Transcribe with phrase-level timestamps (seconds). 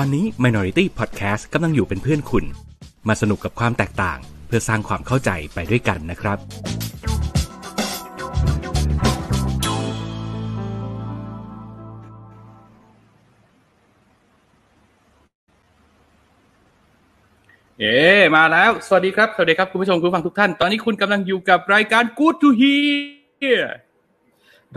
[0.00, 2.44] ตอนนี้ Minority Podcast กำลังอยู่เป็นเพื่อนคุณ
[3.08, 6.38] มาสนุกกับความแตกต่าง เพื่อสร้างความเข้าใจไปด้วยกันนะครับ
[17.80, 17.96] เอ๋
[18.36, 23.64] มาแล้ว สวัสดีครับ สวัสดีครับคุณผู้ชมคุณผู้ฟังทุกท่าน ตอนนี้คุณกำลังอยู่กับรายการ Good to Hear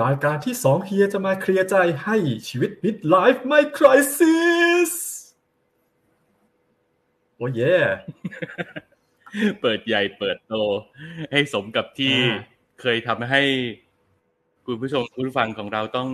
[0.04, 5.09] รายการที่สองเฮียจะมาเคลียร์ใจให้ชีวิต midlife ไม่ crisis
[7.40, 7.76] โอ้เย่
[9.62, 10.54] เปิดใหญ่เปิดโต
[11.32, 13.42] ให้สมกับที่อ่าเคยทำให้
[14.66, 16.10] คุณผู้ชมคุณผู้ฟังของเราต้อง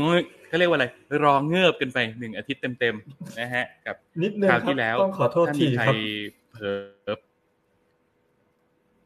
[0.00, 0.86] งอยเขาเรียกว่าอะไร
[1.24, 5.98] รอเงือบกันไปหนึ่งอาทิตย์เต็มๆนะฮะ กับนิดนึงคราวครับที่แล้วต้องขอโทษถ้าทีมีใครครับ
[6.52, 7.18] เผลอ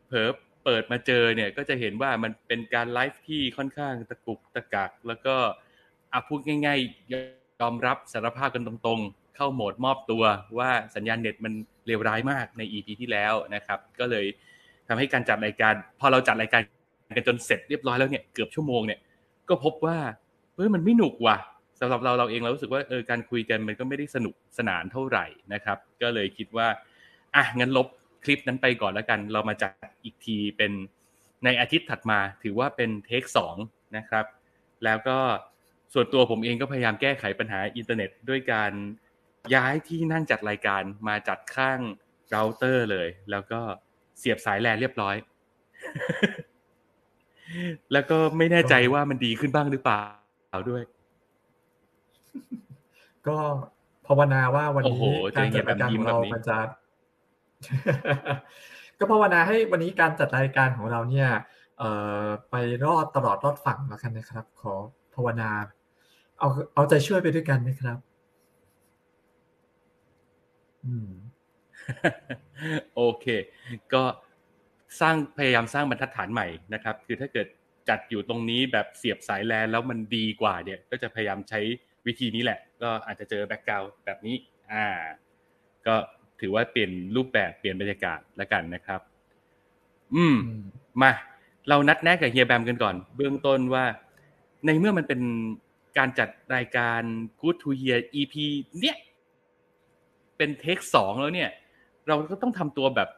[0.07, 0.29] เผลอ
[0.65, 5.37] เปิดมาเจอเนี่ยก็จะเห็นว่ามันเป็นการไลฟ์ที่ค่อนข้างตะกุกตะกัก แล้วก็
[6.12, 7.12] อาพูดง่าย ๆ
[7.61, 10.23] ยอมรับสารภาพกันตรงๆ เข้าโหมดมอบตัว
[10.59, 11.53] ว่าสัญญาณเน็ตมัน
[11.87, 14.27] เลวร้ายมากใน EP ที่แล้วนะครับ ก็เลย
[14.89, 16.61] ทำให้การจัดรายการ พอเราจัดรายการ
[17.17, 18.99] กันจนเสร็จเรียบร้อยแล้วเนี่ยเกือบชั่วโมงเนี่ย
[19.49, 19.99] ก็พบว่า
[20.55, 21.37] เฮ้ยมันไม่หนุกว่ะ
[21.81, 26.69] สำหรับเราเราเองเรารู้สึกว่าเออการคุยกันมันก็ไม่ได้สนุกสนานเท่าไหร่นะครับ ก็เลยคิดว่า
[27.35, 27.87] อะงั้นลบ
[28.25, 29.73] คลิปนั้นไปก่อนแล้วกัน เรามาจัด
[30.05, 30.73] อีกทีเป็น
[31.45, 33.57] ในอาทิตย์ถัดมาถือว่าเป็นเทคสอง
[33.97, 34.25] นะครับ
[34.85, 35.19] แล้วก็
[35.95, 38.73] ส่วนตัวผมเองก็พยายามแก้ไขปัญหาอินเทอร์เน็ต ด้วยการ
[39.55, 41.78] ย้ายที่นั่งจัดรายการมาจัดข้าง
[42.31, 43.61] เราเตอร์เลย แล้วก็
[44.19, 45.17] เสียบสายแลนเรียบร้อย
[47.93, 50.03] แล้วก็ไม่แน่ใจว่ามันดีขึ้นบ้างหรือเปล่า
[50.71, 50.83] ด้วย
[53.27, 53.37] ก็
[54.06, 56.59] ภาวนาว่าวันโอ้โหนี้เจอการเฮีจัยดแบรามยการยิ้ขมองเราแบบนี้มันจะ
[58.99, 61.29] ก็ภาวนาให้วันนี้การจัดรายการของเราเนี่ย
[61.79, 61.91] เอ่
[62.23, 64.75] อไปรอดตลอดรอดฝั่งแล้วกันนะครับ ขอ
[65.15, 65.50] ภาวนา
[66.39, 68.09] เอาเอาใจช่วยไปด้วยกันนะครับอืม
[72.94, 73.27] โอเค
[73.94, 74.03] ก็
[75.00, 77.47] สร้างพยายามสร้างบรรทัดฐานใหม่นะครับ คือถ้าเกิด
[77.88, 81.61] จัดอยู่ตรงนี้แบบเสียบสายแลนแล้วมันดีกว่าเนี่ย ก็จะพยายามใช้
[82.06, 84.37] วิธีนี้แหละ ก็อาจจะเจอแบ็กกราวแบบนี้
[84.73, 84.87] อ่า
[85.87, 85.94] ก็
[86.41, 89.00] ถือว่าเปลี่ยนรูปแบบเปลี่ยนบรรยากาศแล้วกันนะครับ
[90.15, 90.65] อืมอืม
[91.03, 91.12] มา
[91.69, 93.85] เรานัดแนะกับเฮียแบมกันก่อน เบื้องต้นว่า
[94.67, 95.21] ในเมื่อมันเป็น
[95.99, 97.03] การจัดรายการ
[97.41, 98.35] Good to Hear EP
[98.81, 98.97] เนี่ย
[100.40, 101.50] เป็นเทคสองแล้วเนี่ย
[102.08, 103.08] เราก็ต้องทำตัวแบบ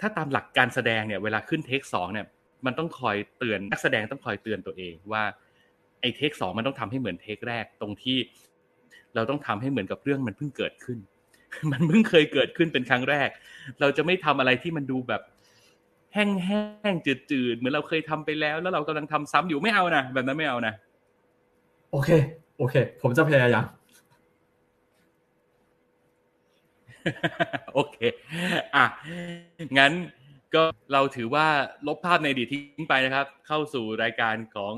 [0.00, 2.26] ถ้าตามหลักการแสดงเนี่ย เวลาขึ้นเทคสองเนี่ย
[2.66, 5.22] มันต้องคอยเตือนนักแสดงต้องคอยเตือนตัวเองว่า
[6.00, 8.18] ไอ้เทคสองมันต้องทำให้เหมือนเทคแรกตรงที่
[9.14, 10.98] เราต้องทำให้เหมือนกับเรื่องมันเพิ่งเกิดขึ้น
[11.72, 13.28] มันเพิ่งเคยเกิดขึ้นเป็นครั้งแรก
[13.80, 15.22] เราจะไม่ทำอะไรที่มันดูแบบ
[16.14, 16.62] แห้
[16.92, 20.74] งๆจืดๆเหมือนเราเคยทำไปแล้ว แล้วเรากำลังทำซ้ำอยู่ไม่เอานะแบบนั้นไม่เอานะ
[21.92, 22.08] โอเค
[22.58, 23.64] โอเค ผมจะพยายาม
[27.74, 27.96] โอเค
[28.76, 28.84] อะ
[29.78, 29.92] งั้น
[30.54, 30.62] ก็
[30.92, 31.46] เราถือว่า
[31.86, 34.74] ลบภาพในอดีตทิ้งไปนะครับ เข้าสู่รายการของ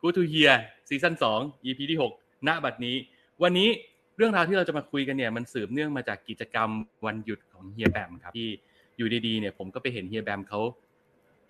[0.00, 0.54] Good to Hear
[0.88, 2.96] ซีซั่น2 EP ที่ 6 ณ บัดนี้
[3.42, 3.68] วันนี้
[4.16, 6.68] เรื่องราวที่เราจะมาคุยกันเนี่ย มันสืบเนื่องมาจากกิจกรรม
[7.06, 8.48] วันหยุดของเฮียแบมครับ ที่
[8.96, 10.60] อยู่ดีๆเนี่ย ผมก็ไปเห็นเฮียแบมเขา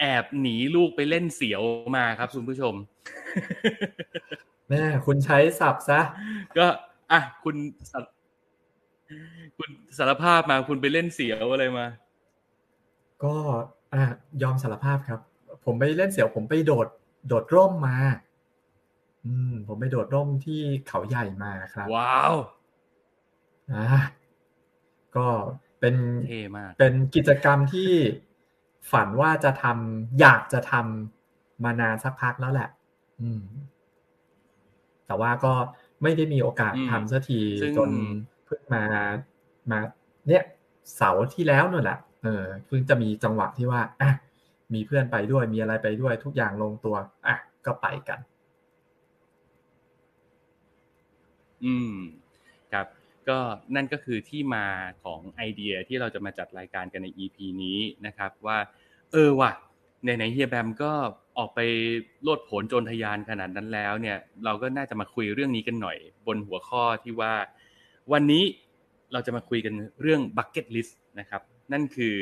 [0.01, 1.63] แอบหนีลูกไปเล่นเสียว
[1.97, 2.75] มาครับคุณผู้ชม
[4.69, 6.01] แม่คุณใช้ศัพท์ซะ
[6.59, 6.67] ก็
[7.13, 7.57] อะคุณ
[7.91, 8.05] สาร
[9.57, 11.87] คุณสารภาพมาคุณไปเล่นเสียวอะไรมา
[13.25, 13.35] ก็
[13.95, 14.05] อะ
[14.43, 15.21] ยอมสารภาพครับ
[15.65, 16.89] ผมไปเล่นเสี่ยว ผมไปโดด
[17.29, 17.97] โดดร่มมา
[19.25, 22.35] อืม ผมไปโดดร่มที่เขาใหญ่มาครับ ว้าว
[23.73, 23.85] อ่า
[25.17, 25.27] ก็
[25.81, 25.95] เป็น
[26.27, 27.91] เท่มาก เป็นกิจกรรมที่
[28.93, 32.69] ฝันว่าจะทำอยากจะทำมานานสักพักแล้วแหละ
[33.21, 33.43] อืม
[35.07, 35.53] แต่ว่าก็
[36.03, 37.91] ไม่ได้มีโอกาสอืมทำสักทีซึ่งจน
[38.47, 38.83] เพิ่งมา
[39.71, 39.79] มา
[40.29, 40.43] เนี่ย
[40.97, 44.11] เสาร์ที่แล้วนั่นแหละเออเพิ่งจะมีจังหวะที่ว่าอะ
[44.75, 46.97] มีเพื่อนไปด้วยมีอะไรไปด้วยทุกอย่างลงตัว
[47.27, 48.19] อะก็ไปกัน
[51.65, 51.97] อืม
[52.73, 52.87] ครับ
[53.29, 53.39] ก็
[53.75, 54.67] นั่นก็คือที่มา
[55.03, 58.59] ของไอเดียที่เราจะมาจัดรายการกันใน EP นี้นะครับ ว่า
[59.13, 59.51] เออว่ะ
[60.05, 60.93] ในไหนเฮียแบมก็
[61.39, 61.61] ออกไป
[62.23, 67.35] โลดโผนโจรทยานขนาดนั้นแล้วเนี่ย เราก็น่าจะมาคุยเรื่องนี้กันหน่อย บนหัวข้อที่ว่า
[68.13, 68.45] วันนี้
[69.13, 71.43] เราจะมาคุยกันเรื่อง bucket list นะครับ
[71.73, 72.15] นั่นคือ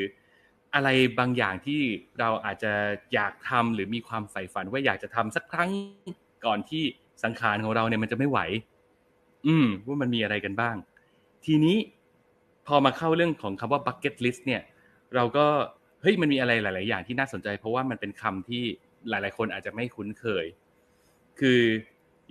[0.75, 0.89] อะไร
[1.19, 1.81] บางอย่างที่
[2.19, 2.73] เราอาจจะ
[3.13, 5.71] อยากทำหรือมีความใฝ่ฝันว่าอยากจะทำสักครั้ง
[6.45, 6.83] ก่อนที่
[7.23, 8.39] สังขารของเราเนี่ยมันจะไม่ไหว
[9.47, 10.75] อืม ว่ามันมีอะไรกันบ้าง
[11.45, 11.77] ทีนี้
[12.67, 14.61] พอมาเข้าเรื่องของคำว่า bucket list เนี่ย
[15.15, 15.45] เราก็
[16.01, 18.63] เฮ้ยมันมีอะไรหลาย ๆ อย่างที่น่าสนใจ เพราะว่ามันเป็นคำที่
[19.09, 20.45] หลาย ๆ คนอาจจะไม่คุ้นเคย
[21.39, 21.61] คือ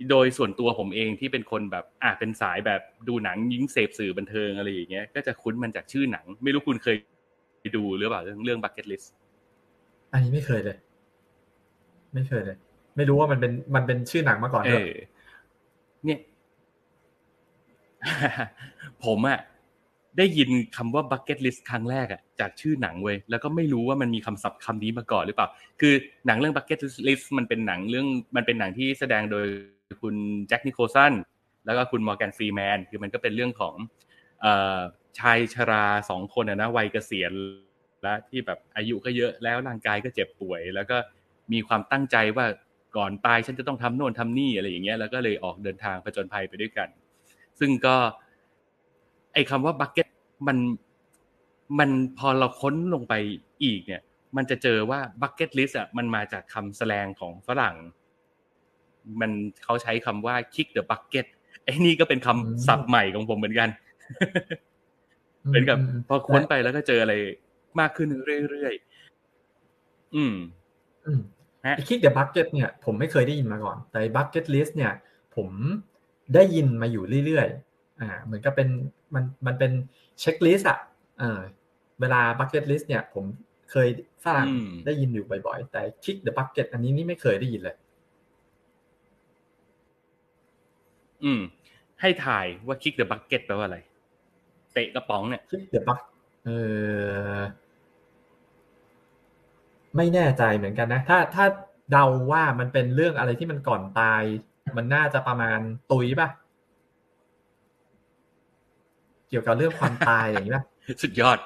[0.09, 6.95] โดยส่วนตัวผมเองที่เป็นคนแบบอะเป็นสายแบบดูหนังยิงเสพสื่อบันเทิงอะไรอย่างเงี้ยก็จะคุ้นมันจากชื่อหนัง ไม่รู้คุณเคย
[7.75, 9.07] ดูหรือเปล่าเรื่องเรื่อง bucket list
[10.11, 10.77] อันนี้ไม่เคยเลย
[12.13, 12.57] ไม่เคยเลย
[12.95, 14.91] ไม่รู้ว่ามันเป็นมันเป็นชื่อหนังมาก่อนเอด้วยอ
[16.05, 16.19] เนี่ย
[19.05, 19.39] ผมอะ
[20.17, 25.47] ได้ยินคำว่า bucket list ครั้งแรกอะจากชื่อหนังเว้ยแล้วก็ไม่รู้ว่ามันมีคำศัพท์คำนี้มาก่อนหรือเปล่า
[25.81, 25.93] คือ
[26.25, 29.47] หนังเรื่อง bucket list มันเป็นหนังเรื่อง มันเป็นหนังที่แสดงโดย
[30.01, 30.15] คุณ
[30.47, 31.13] แจ็คนิโคลสัน
[31.65, 33.75] แล้วก็คุณมอร์แกนฟรีแมนคือมันก็เป็นเรื่องของ
[34.45, 34.47] อ
[35.19, 37.31] ชายชราสองคนนะวัยเกษียณ
[38.03, 40.97] แล้วที่แบบอายุก็เยอะแล้วร่างกายก็เจ็บป่วย แล้วก็
[41.53, 42.45] มีความตั้งใจว่า
[42.97, 46.89] ก่อนตายฉันจะต้องทำโน่นทำนี่อะไรอย่างเงี้ยแล้วก็เลยออกเดินทางผจญภัยไปด้วยกัน
[47.59, 47.95] ซึ่งก็
[49.33, 50.07] ไอ้คำว่าบักเก็ต
[50.47, 50.57] มัน
[51.79, 53.13] มันพอเราค้นลงไป
[53.63, 54.01] อีกเนี่ย
[54.37, 57.75] มันจะเจอว่าบักเก็ตลิสอะมันมาจากคำแสลงของฝรั่ง
[59.21, 59.31] มัน
[59.63, 61.25] เขาใช้คำว่า kick the bucket
[61.63, 63.69] ไอ้นี่ก็เป็นคำศัพท์ใหม่ของผมเหมือนกัน
[65.47, 67.13] เหมือนกับพอค้นไปแล้วก็เจออะไร
[67.79, 68.09] มากขึ้น
[68.49, 70.35] เรื่อยๆ อืม
[71.05, 71.21] อืม
[71.65, 74.91] ฮะไอ้ kick the bucket เนี่ยผมไม่เคยได้ยินมาก่อน แต่ bucket list เนี่ย
[75.35, 75.49] ผม
[76.35, 78.69] ได้ยินมาอยู่เรื่อยๆ อ่า เหมือนกับเป็น
[79.15, 79.71] มันมันเป็น
[80.19, 80.79] เช็คลิสต์อะ
[81.19, 81.41] เออ
[81.99, 83.25] เวลา bucket list เนี่ย ผม
[83.71, 83.87] เคย
[84.23, 87.75] ฝรั่งอืมได้ยินอยู่บ่อยๆ แต่ kick the bucket อันนี้นี่ไม่เคยได้ยินเลย
[91.25, 91.41] อืม
[92.01, 93.77] ให้ถ่ายว่า kick the bucket แปลว่าอะไร
[94.73, 95.99] เตะกระป๋องเนี่ยคิดเดี๋ยวปัก
[96.45, 96.49] เอ
[97.37, 97.39] อ
[99.95, 101.45] ไม่แน่ใจเหมือนกันนะ ถ้าถ้า
[101.91, 104.23] เดาว่ามันเป็นเรื่องอะไรที่มันก่อนตาย
[104.77, 105.59] มันน่าจะประมาณ
[105.91, 106.29] ตุยป่ะ
[109.29, 110.63] เกี่ยวกับเรื่องความตายอย่างนี้ป่ะ
[111.01, 111.37] สุดยอด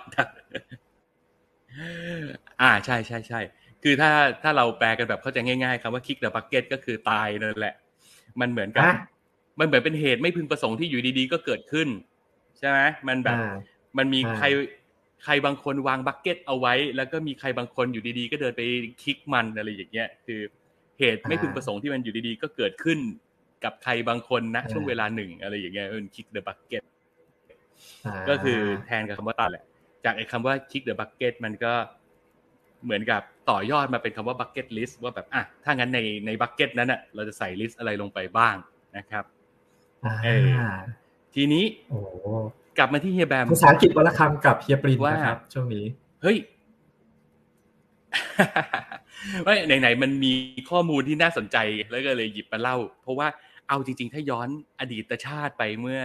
[2.62, 3.40] อ่าใช่ใช่ใช่
[3.84, 4.12] คือถ้า
[4.44, 7.76] ถ้าเราแปลกันแบบเข้าใจง่ายๆคำว่า kick the bucket ก็คือตายนั่นแหละ
[8.40, 8.96] มันเหมือนกับอะ
[9.60, 11.88] มันเหมือนเป็นเหตุไม่พึงประสงค์ที่อยู่ดีๆ ก็เกิดขึ้น
[12.60, 13.56] ใช่ไหมมันแบบอ่า
[13.98, 14.46] มันมีอ่าใคร
[15.24, 18.62] ใครบางคนวางบักเก็ตเอาไว้ แล้วก็มีใครบางคนอยู่ดีๆ ก็เดินไป
[19.04, 20.42] คลิกมันอะไรอย่างเงี้ยคือ
[21.00, 23.00] เหตุไม่พึงประสงค์ที่มันอยู่ดีๆ ก็เกิดขึ้น
[23.64, 26.84] กับใครบางคนนะช่วงเวลาหนึ่งอะไรอย่างเงี้ยมันคิกเดอะบักเก็ต
[28.06, 29.64] อ่าก็คือแทนกับคำว่าตายแหละ
[30.06, 31.74] จากไอ้คำว่า kick the bucket มันก็
[32.84, 38.56] เหมือนกับต่อยอดมาเป็นคำว่า bucket list ว่าแบบอะถ้างั้นในใน bucket นั้นอะเราจะใส่ list อะไรลงไปบ้าง
[38.98, 39.39] นะครับอ่าเออ
[41.36, 42.00] ทีนี้โอ้
[42.78, 45.86] กลับมาที่เฮียแบมภาษาอังกฤษวรรณคำกับเฮียปรินว่านะครับ ช่วงนี้
[46.22, 46.38] เฮ้ย
[49.44, 50.34] ไม่ไหนๆมันมี
[50.70, 51.58] ข้อมูลที่น่าสนใจ
[51.92, 53.28] แล้วก็เลยหยิบมาเล่า เพราะว่า
[53.68, 56.00] เอาจริง ๆ ถ้าย้อนอดีตชาติไปเมื่อ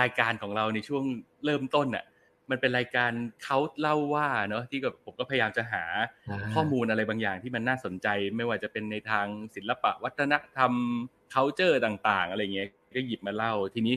[0.00, 1.04] รายการของเราในช่วง
[1.44, 2.04] เริ่มต้นน่ะ
[2.50, 3.10] มันเป็นรายการ
[3.44, 5.82] เขาเล่าว่าเนาะที่กับผมก็พยายามจะหา
[6.30, 10.72] อ่าข้อมูลอะไรบางอย่างที่มันน่าสนใจ ไม่ว่าจะเป็นในทางศิลปะ วัฒนธรรม
[11.34, 13.94] culture ต่าง ๆ อะไรเงี้ย ก็หยิบมาเล่า ทีนี้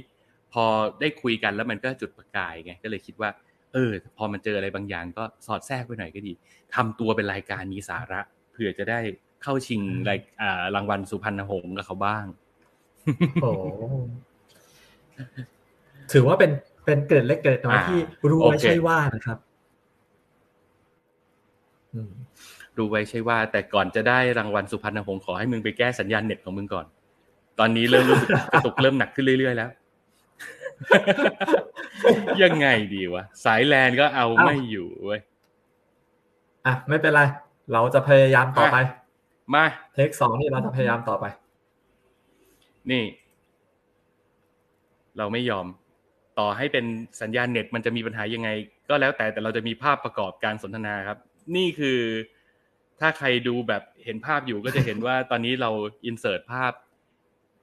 [0.54, 0.66] พอ
[1.00, 3.30] ได้คุยกันแล้วมันก็จุดประกายไงก็เลยคิดว่า
[3.74, 6.34] เออ พอมันเจออะไรบางอย่าง ก็สอดแทรกไปหน่อยก็ดี
[6.76, 8.20] ทำตัวเป็นรายการมีสาระ
[8.52, 9.00] เผื่อจะได้
[9.44, 12.26] เข้าชิงรายอ่ารางวัลสุพรรณหงส์กับเขาบ้าง
[13.42, 13.52] โอ้
[16.14, 16.52] ถือว่าเป็น
[16.86, 18.00] เป็นเกร็ดเล็กเกร็ดน้อยอ่าที่
[18.30, 19.38] รู้โอไว้เคใช่ว่านะครับ
[21.94, 22.12] อืม
[22.78, 26.86] ดูไว้ใช่ว่า แต่ก่อนจะได้รางวัลสุพรรณหงส์ขอให้มึงไปแก้สัญญาณเน็ตของมึงก่อน
[27.60, 29.70] ตอนนี้เริ่มรู้สึกกระตุกเริ่มหนักขึ้นเรื่อยๆแล้ว
[32.44, 35.22] ยังไงดีวะ สายแลนก็เอาเอ้าไม่อยู่เว้ย
[36.66, 37.22] อะไม่เป็นไร
[37.74, 38.78] เราจะพยายามต่อไป
[39.54, 41.26] มาเทคสองนี่เราจะพยายามต่อไป
[42.92, 43.04] นี่
[45.18, 45.66] เราไม่ยอม
[46.40, 46.86] ต่อให้เป็น
[47.22, 48.50] สัญญาณเน็ตมันจะมีปัญหายังไง
[48.90, 51.18] ก็แล้วแต่แต่เราจะมีภาพประกอบการสนทนาครับ
[51.56, 52.00] นี่คือ
[53.00, 55.70] ถ้าใครดูแบบเห็นภาพอยู่ก็จะเห็นว่าตอนนี้เรา
[56.06, 56.72] อินเสิร์ตภาพ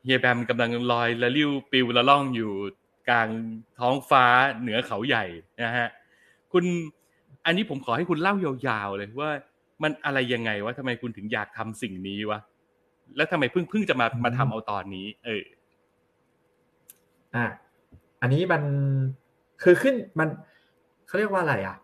[0.04, 2.52] เฮียแบมกำลังลอยละลิ้วปิวละล่องอยู่
[3.08, 3.28] กลาง
[3.78, 4.24] ท้องฟ้า
[4.60, 5.24] เหนือเขาใหญ่
[5.62, 5.88] นะฮะ
[6.52, 6.64] คุณ
[7.46, 9.30] อันนี้ผมขอให้คุณเล่ายาวๆเลยว่า
[9.82, 12.38] มันอะไรยังไงวะทำไมคุณถึงอยากทำสิ่งนี้วะ
[13.16, 15.44] แล้วทำไมเพิ่งเพิ่งจะมาอืมมาทำเอาตอนนี้ เออ
[17.34, 17.46] อะ
[18.20, 18.62] อันนี้มัน
[19.62, 20.28] คือขึ้นมัน
[21.06, 21.76] เขาเรียกว่าอะไรอะ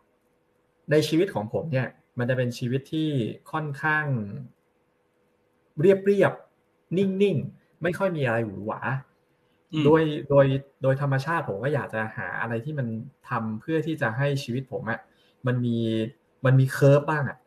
[0.91, 3.09] ในชีวิตของผมเนี่ย มันจะเป็นชีวิตที่
[3.53, 4.07] ค่อนข้าง
[5.81, 8.81] เรียบเรียบๆนิ่งๆ ไม่ค่อยมีอะไรหวือหวา
[9.73, 10.47] อืมโดยโดย
[10.83, 12.87] โดยธรรมชาติผมก็อยากจะหาอะไรที่มัน
[13.29, 15.01] ทำเพื่อที่จะให้ชีวิตผมอะ
[15.47, 15.77] มันมี
[16.45, 17.39] มันมีเคอร์ฟบ้างอะ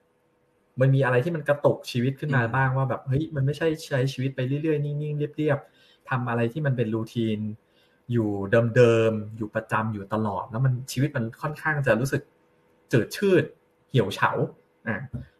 [0.81, 7.39] มันมีอะไรที่มันกระตุกชีวิตขึ้นมาอืมบ้างว่าแบบเฮ้ยมันไม่ใช่ใช้ชีวิตไปเรื่อยๆนิ่งๆเรียบๆทำอะไรที่มันเป็นรูทีน
[8.11, 8.29] อยู่
[8.75, 12.21] เดิมๆอยู่ประจำอยู่ตลอด แล้วมันชีวิตมันค่อนข้างจะรู้สึก
[12.91, 13.43] จืดชืด
[13.89, 14.31] เหี่ยวเฉา
[14.87, 14.97] อะ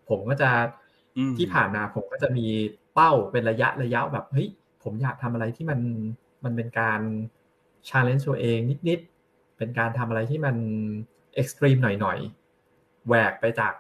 [0.10, 0.50] ผมก็จะ
[1.18, 2.48] อืมที่ผ่านมาผมก็จะมี
[2.94, 4.50] เป้าเป็นระยะระยะแบบเฮ้ย
[4.84, 5.80] ผมอยากทำอะไรที่มัน
[6.44, 7.02] มันเป็นการ
[7.90, 8.60] challenge ตัวเอง
[8.90, 10.56] นิดๆ เป็นการทำอะไรที่มัน
[11.42, 13.74] extreme หน่อยๆแหวกไปจาก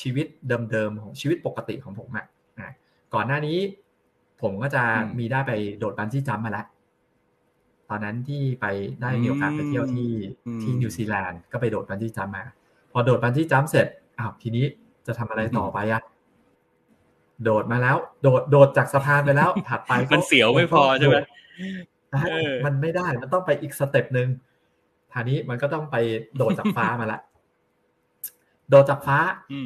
[0.00, 2.70] ชีวิตเดิมๆของชีวิตปกติของผมอะ่ะ
[3.14, 3.58] ก่อนหน้านี้
[4.42, 4.82] ผมก็จะ
[5.18, 6.66] มีได้ไปโดด bungee jump มาแล้ว
[7.88, 8.66] ตอนนั้นที่ไป
[9.00, 10.10] ได้มีโอกาสไปเที่ยวที่
[10.62, 12.44] ที่นิวซีแลนด์ก็ไปโดด bungee jump มา
[12.92, 13.86] พอโดด bungee jump เสร็จ
[14.18, 14.64] อ้าวทีนี้
[15.06, 16.02] จะทำอะไรต่อไปอะ
[17.44, 21.16] โดดมาแล้ว โดดโดดจากสะพานไปแล้ว ถัดไปมันเสียวไม่พอใช่ไหม
[22.64, 24.28] มันไม่ได้มันต้องไปอีก step หนึ่ง
[25.12, 25.96] ทีนี้มันก็ต้องไป
[26.36, 27.20] โดดจากฟ้ามาละ
[28.70, 29.18] โดดจากฟ้า
[29.52, 29.60] อื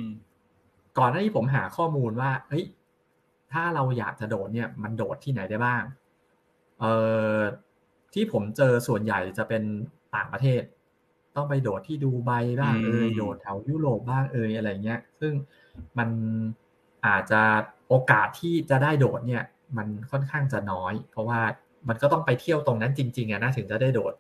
[0.99, 2.65] ก่อนหน้านี้ผมหาข้อมูลว่า เฮ้ย
[3.53, 5.83] ถ้าเราอยากจะโดดเนี่ย มันโดดที่ไหนได้บ้าง
[6.81, 6.93] เอ่
[7.37, 7.39] อ
[8.15, 9.63] ที่ผมเจอส่วนใหญ่จะเป็น
[10.15, 10.63] ต่างประเทศ
[11.37, 15.33] ต้องไปโดดที่ดูไบบ้างเอยโดดแถวยุโรปบ้างเอยอะไรเงี้ย ซึ่ง
[15.99, 16.09] มัน
[17.07, 17.43] อาจจะ
[17.89, 19.43] โอกาสที่จะได้โดดเนี่ย
[19.77, 21.41] มันค่อนข้างจะน้อย เพราะว่า
[21.89, 24.15] มันก็ต้องไปเที่ยวตรงนั้นจริงๆอะนะถึงจะได้โดด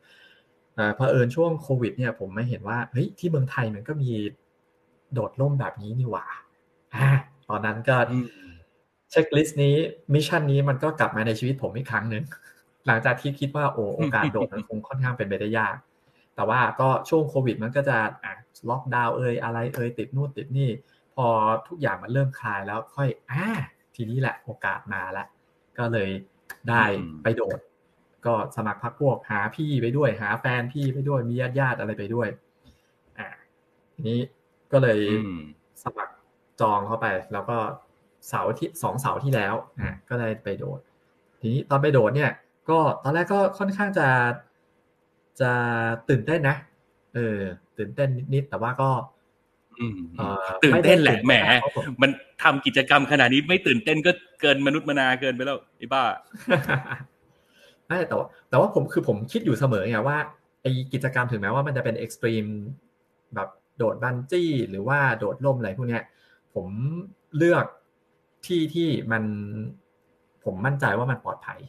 [0.78, 4.10] อ่าพอเอิญช่วงโควิด เนี่ย ผมไม่เห็นว่าเฮ้ยที่เมืองไทยมันก็มี
[5.12, 6.26] โดดร่มแบบนี้นี่หว่า
[6.94, 7.08] อ่า
[7.48, 7.96] ตอนนั้นก็
[9.10, 9.74] checklist นี้
[10.14, 12.24] mission นี้มันก็กลับมาในชีวิตผมอีกครั้งหนึ่ง
[12.86, 15.76] หลังจากที่คิดว่าโอ้โอกาสโดดมันคงค่อนข้างเป็นไปได้ยาก
[16.34, 18.34] แต่ว่าก็ช่วงโควิด มันก็จะอะ
[18.68, 20.70] ล็อกดาวน์เอ่ยอะไรเอ่ยติดนู่นติดนี่
[21.14, 21.28] พอ
[21.68, 23.46] ทุกอย่างมันเริ่มคลายแล้วค่อยอ่า
[23.94, 25.26] ทีนี้แหละโอกาสมาแล้ว
[25.78, 26.10] ก็เลย
[26.70, 26.82] ได้
[27.22, 27.58] ไปโดด
[28.26, 32.28] ก็สมัครพักพวกหาพี่ไปด้วย หาแฟนพี่ไปด้วยมีญาติญาติอะไรไปด้วย
[33.18, 33.28] อ่า
[33.94, 34.20] ทีนี้
[34.72, 34.98] ก็เลย
[35.84, 36.14] สมัคร
[36.60, 37.56] จองเข้าไป แล้วก็
[38.28, 40.80] เสาที่สองเสาที่แล้วอะก็ได้ไปโดด
[41.40, 42.30] ทีนี้ตอนไปโดดเนี่ย
[42.70, 44.08] ก็ตอนแรกก็ค่อนข้างจะ
[45.40, 45.52] จะ
[46.08, 46.56] ตื่นเต้นนะ
[47.14, 47.38] เออ
[47.78, 48.90] ตื่นเต้นนิดๆแต่ว่าก็
[50.64, 51.32] ตื่นเต้นแหละแหม
[52.02, 52.10] มัน
[52.42, 56.02] ทำกิจกรรมขนาดนี้ไม่ตื่นเต้นก็เกินมนุษย์มนาเกินไปแล้วไอ้บ้า
[57.86, 60.18] ไม่แต่ว่าแต่ว่าผมคือผมคิดอยู่เสมอไงว่า
[60.62, 62.44] ไอ้กิจกรรมถึงแม้ว่ามันจะเป็นเอ็กซ์ตรีม
[63.34, 66.02] แบบโดดบันจี้หรือว่าโดดล่มอะไรพวกเนี้ย
[66.54, 66.66] ผม
[67.36, 67.64] เลือก
[68.46, 69.24] ที่ที่มัน
[70.44, 71.60] ผมมั่นใจว่ามันปลอดภัย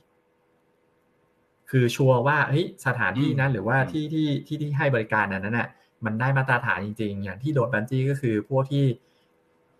[1.69, 5.67] คือชัวร์ว่าเฮ้ยสถานที่นั้นหรือว่าที่ที่ที่ที่ให้บริการนั้นน่ะ
[6.05, 8.85] มันได้มาตรฐานจริงๆ อย่างที่โดดบันจี้ก็คือพวกที่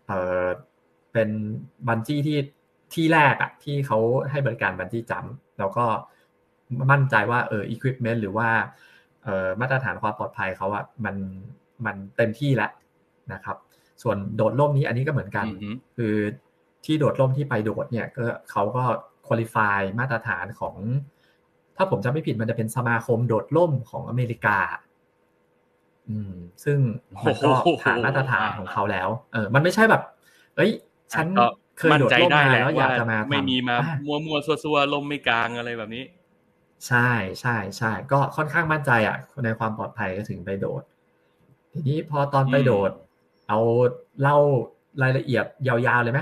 [0.08, 0.12] เอ
[0.44, 0.48] อ
[1.14, 1.30] เป็น
[1.88, 2.40] บันจี้ที่
[2.94, 4.00] ที่แรกอะที่เขา
[4.32, 5.26] ให้บริการบันจี้จัม
[5.60, 5.86] แล้วก็
[6.92, 8.50] มั่นใจว่าเอออุปกรณ์หรือว่า
[9.24, 11.16] เออมาตรฐานความปลอดภัยเขาอะมัน
[11.86, 12.72] มันเต็มที่แล้ว
[13.34, 13.58] นะครับ
[14.04, 15.46] ส่วนโดดร่มนี้อันนี้ก็เหมือนกัน
[15.98, 16.16] คือ
[16.86, 18.84] ที่โดดร่มที่ไปโดดเนี่ยก็เขาก็
[19.28, 20.76] คุริฟายมาตรฐานของ
[21.78, 24.58] ถ้าผมจำไม่ผิดมันจะเป็นสมาคมโดดร่มของอเมริกา
[26.10, 26.34] อืม
[26.64, 26.78] ซึ่ง
[27.26, 27.52] มันก็
[27.84, 30.02] ผ่านมาตรฐานของเขาแล้ว เออ มันไม่ใช่แบบ
[30.56, 30.72] เอ้ย
[31.14, 31.28] ฉัน
[31.78, 36.04] เคยโดดร่มมาแล้วอยากจะมาไม่มีมามัวมัวซัวซัวลมไม่กลางอะไรแบบนี้
[36.88, 37.10] ใช่
[37.42, 40.84] ใช่ใช่ก็ค่อนข้างมั่นใจอะในความปลอดภัยก็ถึงไปโดด
[41.74, 42.92] ทีนี้พอตอนไปโดด
[43.48, 43.60] เอา
[44.22, 44.38] เล่า
[45.02, 46.20] รายละเอียดยาวๆเลยไหม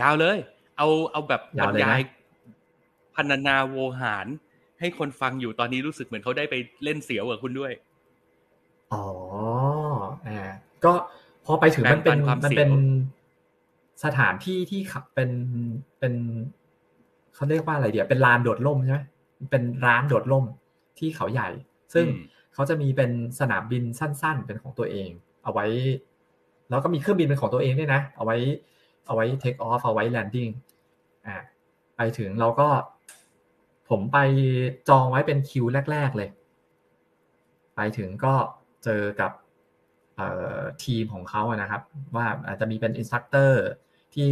[0.00, 0.36] ยาวเลย
[0.76, 2.00] เอาเอาแบบบรรยาย
[3.14, 4.26] พันนาโวหาร
[4.80, 7.72] ให้คนฟังอยู่ตอนนี้รู้สึกเหมือนเขาได้ไปเล่นเสียวกับคุณด้วย
[8.92, 9.04] อ๋อ
[10.28, 10.40] อ่า
[10.84, 10.92] ก็
[11.46, 12.70] พอไปถึงมันเป็นมันเป็น
[14.04, 15.30] สถานที่ที่ขับเป็น
[15.98, 16.14] เป็น
[17.34, 19.00] เขาเรียกว่าอะไรเดี๋ยวเป็นลานโดดร่มใช่ไหม
[19.50, 20.44] เป็นร้านโดดร่ม
[20.98, 21.48] ที่เขาใหญ่
[21.94, 22.06] ซึ่ง
[22.54, 23.10] เขาจะมีเป็น
[23.40, 25.08] สนามบินสั้น ๆ เป็นของตัวเอง
[25.44, 25.66] เอาไว้
[26.70, 28.36] แล้วก็มีเครื่องบินเป็นของตัวเองด้วยนะ เอาไว้
[29.06, 30.48] เอาไว้ take off เอาไว้ landing
[31.26, 31.36] อ่า
[31.96, 32.68] ไปถึงเราก็
[33.90, 34.18] ผมไป
[34.88, 36.28] จองไว้เป็นคิวแรก ๆ เลย
[37.76, 38.34] ไปถึงก็
[38.84, 39.32] เจอกับ
[40.84, 41.82] ทีมของเขานะครับ
[42.16, 43.64] ว่าอาจจะมีเป็น instructor
[44.14, 44.30] ที่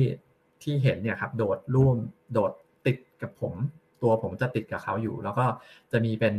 [0.63, 1.97] ที่เห็นเนี่ยครับ โดดร่ม
[2.33, 2.53] โดด
[2.87, 3.55] ติดกับผม
[4.03, 5.47] ตัวผมจะติดกับเขาอยู่ แล้วก็
[5.93, 6.35] จะมีเป็น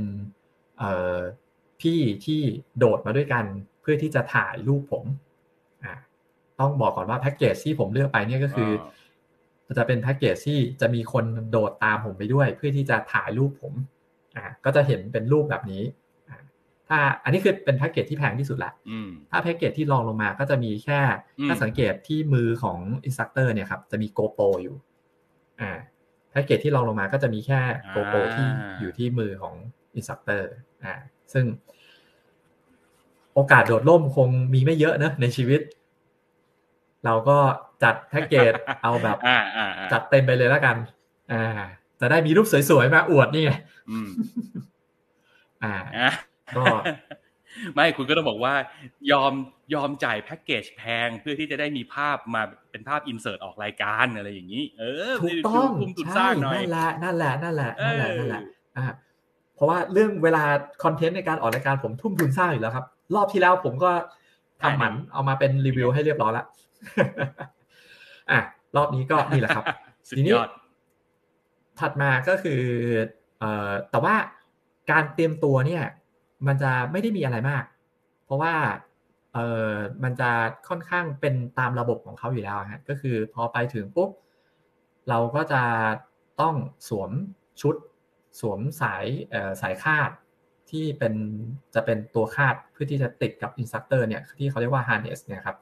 [1.82, 2.42] พี่ที่
[2.78, 3.46] โดดมาด้วยกัน
[3.82, 5.04] เพื่อที่จะถ่ายรูปผม
[6.60, 8.70] ต้องบอกก่อนว่าแพ็กเกจที่ผมเลือกไปเนี่ยก็คือ
[9.78, 13.74] จะเป็นแพ็กเกจที่จะมีคนโดดตามผมไปด้วย เพื่อที่จะถ่ายรูปผม
[14.36, 15.84] อ่าก็จะเห็นเป็นรูปแบบนี้
[16.88, 18.72] ถ้าอันนี้คือเป็นแพ็กเกจที่แพงที่สุดละ
[19.32, 21.00] ถ้าแพ็กเกจที่รองลงมาก็จะมีแค่
[21.48, 24.76] ถ้าสังเกตที่มือของ instructor เนี่ยครับจะมี GoPro อยู่
[25.62, 25.72] อ่า
[26.32, 27.60] แพ็กเกจที่รองลงมาก็จะมีแค่
[27.90, 28.48] GoPro ที่
[28.80, 29.54] อยู่ที่มือของ
[29.96, 30.50] instructor
[30.86, 30.94] อ่า
[31.34, 31.46] ซึ่ง
[33.34, 35.62] โอกาสโดดร่มคงมีไม่เยอะนะในชีวิต
[37.06, 37.38] เราก็
[37.84, 38.54] จัดแพ็กเกจ
[38.84, 39.18] เอาแบบ
[39.92, 40.76] จัดเต็มไปเลยแล้วกัน
[41.32, 41.66] อ่า
[42.00, 43.52] จะได้มีรูปสวยๆมาอวดนี่ไง
[45.64, 45.74] อ่า
[46.58, 46.64] ก็
[47.76, 48.54] ไม่คุณก็ต้องบอกว่า
[49.12, 49.34] ยอม
[49.74, 58.42] ยอมจ่ายแพ็กเกจแพงเพื่อที่จะได้มีภาพมาเป็นภาพ insert ออกรายการอะไรอย่างนี้ เออถูกต้องคุมทุนสใช่ร้างหน่อยนั่นแหละนั่นแหละนั่นแหละนั่นแหละเออนั่นแหละ
[58.78, 58.86] อ่า
[59.56, 60.44] เพราะว่าเรื่องเวลา
[60.84, 62.86] คอนเทนต์ในการออกรายการผมทุ่มทุนสร้างอยู่แล้วครับ
[63.16, 63.92] รอบที่แล้วผมก็
[64.62, 66.46] ทำหมันเอามาเป็นรีวิวให้เรียบร้อยแล้ว
[68.32, 68.40] อะ
[68.76, 69.66] รอบนี้ก็นี่แหละครับ
[70.08, 70.50] สุดทีนี้ยอด
[71.80, 72.62] ถัดมาก็คือ
[73.40, 74.16] เอ่อแต่ว่า
[74.92, 75.84] การเตรียมตัวเนี่ย
[76.48, 77.64] มันจะไม่ได้มีอะไรมาก
[78.26, 78.54] เพราะว่า
[79.34, 79.40] เอ
[79.72, 80.30] อมันจะ
[80.70, 84.10] ค่อนข้างเป็นตามระบบของเขาอยู่แล้วฮะก็คือพอไปถึงปุ๊บ
[85.10, 85.64] เราก็จะ
[86.42, 86.56] ต้อง
[86.90, 87.12] สวม
[87.62, 87.76] ชุด
[88.40, 90.10] สวมสายเอ่อสายคาด
[90.70, 91.14] ที่เป็น
[91.76, 95.58] จะเป็นตัวคาดเพื่อที่จะติดกับ instructor เนี่ยที่เขาเรียกว่า harness เนี่ยครับ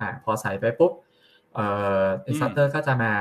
[0.00, 0.92] อ่าพอใส่ไปปุ๊บ
[1.54, 1.66] เอ่
[2.02, 3.12] อ instructor ก็จะมา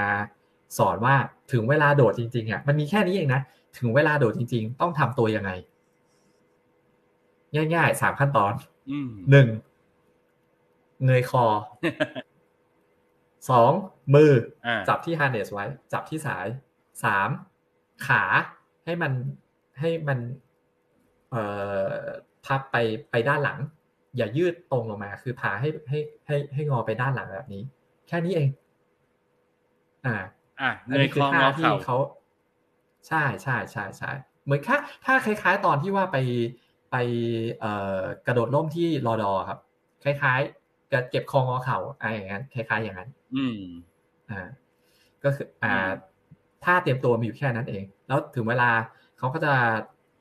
[0.78, 1.16] สอนว่า
[1.52, 3.42] ถึงเวลาโดดจริงๆอะมันมีแค่นี้เองนะ
[3.78, 5.52] ถึงเวลาโดดจริง ๆ ต้องทำตัวยังไง
[7.74, 8.54] ง่ายๆสามขั้นตอน
[8.90, 9.48] อืมหนึ่ง
[11.06, 11.46] เงยคอ
[13.50, 13.72] สอง
[14.14, 14.32] มือ
[14.66, 16.48] อ่าจับที่ harness ไว้ จับที่สาย
[17.04, 17.30] สาม
[18.08, 18.24] ขา
[18.86, 19.12] ให้มัน
[19.80, 20.20] ให้มัน
[21.32, 21.44] เอ่
[21.90, 21.92] อ
[22.46, 22.76] พับไป
[23.12, 23.60] ไปด้านหลัง
[24.18, 27.64] อย่ายืดตรงลงมา คือพาให้ให้ให้ให้งอไปด้านหลังแบบนี้
[28.08, 28.50] แค่นี้เอง
[30.06, 30.16] อ่า
[30.62, 31.98] อะอันเงยนี้คคือองท่างอที่เข่าเขา
[33.08, 34.12] ใช่ใช่ใช่ใช่
[34.46, 36.18] เหมือนค่าถ้าคล้าย ๆ ตอนที่ว่าไป
[36.92, 36.96] ไป
[37.60, 39.60] เอ่อกระโดดร่มที่รอดอครับ
[40.04, 43.60] คล้ายๆกับเก็บคองอเข่าอะไรอย่างนั้นคล้าย ๆ อย่างนั้น อืม
[44.32, 44.42] อ่า
[45.24, 45.90] ก็คือ อ่าอืม
[46.64, 48.70] ถ้าเตรียมตัวมีอยู่แค่นั้นเอง แล้วถึงเวลา
[49.18, 49.54] เขาก็จะ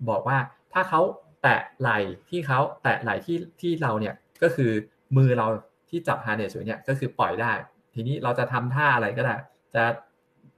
[0.08, 0.38] บอกว่า
[0.72, 1.00] ถ้าเขา
[1.44, 1.98] แตะไหล่
[2.30, 4.70] ที่เขาแตะไหล่ที่ที่เราเนี่ยก็คือ
[5.16, 5.46] มือเรา
[5.88, 7.52] ที่จับฮาร์เนสอยู่เนี่ยก็คือปล่อยได้
[7.94, 9.34] ทีนี้เราจะทำท่าอะไรก็ได้
[9.74, 9.82] จะ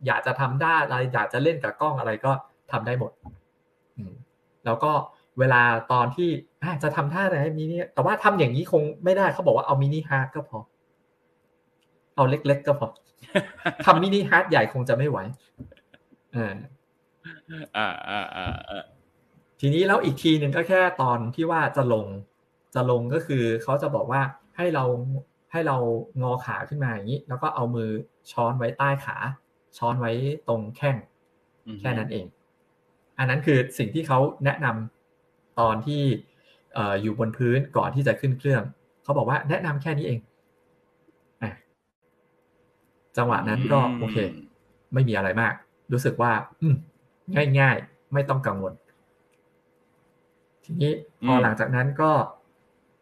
[0.07, 2.33] อยากจะทำได้อะไรอยากจะเล่นกับกล้องอะไรก็
[2.73, 3.13] ทำได้หมด
[3.97, 4.15] อืม
[4.65, 4.93] แล้วก็
[5.39, 6.29] เวลาตอนที่
[6.63, 10.59] อะจะทำท่าอะไรมินิแต่ว่าทำอย่างนี้คงไม่ได้เขาบอกว่าเอา mini heart ก็พอ
[12.17, 12.89] เอาเล็ก ๆ ก็พอ
[13.85, 15.19] ทำ mini heart ใหญ่คงจะไม่ไหว
[16.37, 16.55] อ่า
[17.77, 18.85] อ่าอ่าอ่าอ่า
[19.61, 22.07] ทีนี้แล้วอีกทีหนึ่งก็แค่ตอนที่ว่าจะลง
[22.75, 24.23] จะลงก็คือเขาจะบอกว่า
[24.57, 24.85] ให้เรา
[25.53, 25.77] ให้เรา
[26.23, 27.91] งอขาขึ้นมาอย่างนี้ แล้วก็เอามือ
[28.33, 29.17] ช้อนไว้ใต้ขา
[29.79, 30.13] ช้อนไว้
[30.49, 30.97] ตรงแข้ง
[31.67, 32.27] อืมแค่นั้นเอง
[33.19, 36.03] อันนั้นคือสิ่งที่เขาแนะนำตอนที่
[36.75, 38.63] เอ่ออยู่บนพื้นก่อนที่จะขึ้นเครื่อง
[39.03, 40.19] เขาบอกว่าแนะนำแค่นี้เอง
[41.43, 41.53] อะ
[43.17, 44.17] จังหวะนั้นก็โอเค
[44.95, 45.55] ไม่มีอะไรมาก
[45.93, 46.75] รู้สึกว่า อืม
[47.61, 48.73] ง่ายๆ ไม่ต้องกังวล
[50.67, 50.93] ทีนี้
[51.27, 52.11] พอหลังจากนั้นก็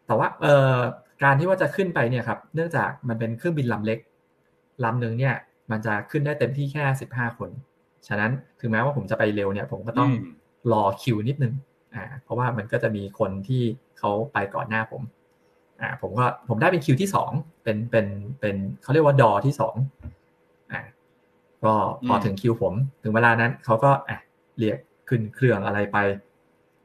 [0.07, 0.77] แต่ว่า เอ่อ
[1.23, 3.99] การที่ว่าจะขึ้นไปเนี่ยครับ เนื่องจากมันเป็นเครื่องบินลำเล็ก
[4.83, 5.35] ลำหนึ่งเนี่ย
[5.71, 7.49] มันจะขึ้นได้เต็มที่แค่สิบห้าคน
[8.07, 11.53] ฉะนั้นถึงแม้ว่าผมจะไปเร็วเนี่ย ผมก็ต้องมรอคิวนิดนึง
[11.95, 13.61] อ่า เพราะว่ามันก็จะมีคนที่
[13.97, 15.01] เขาไปก่อนหน้าผม
[15.81, 17.31] อ่า ผมก็ผมได้เป็นคิวที่สอง
[17.63, 18.05] เป็นเป็น
[18.39, 19.75] เป็นเขาเรียกว่าดอที่สอง
[20.71, 20.81] อ่า
[21.63, 21.73] ก็
[22.07, 22.73] พอถึงคิวผม
[23.03, 24.17] ถึงเวลานั้นเขาก็อะ
[24.59, 24.77] เรียก
[25.09, 25.97] ขึ้นเครื่องอะไรไป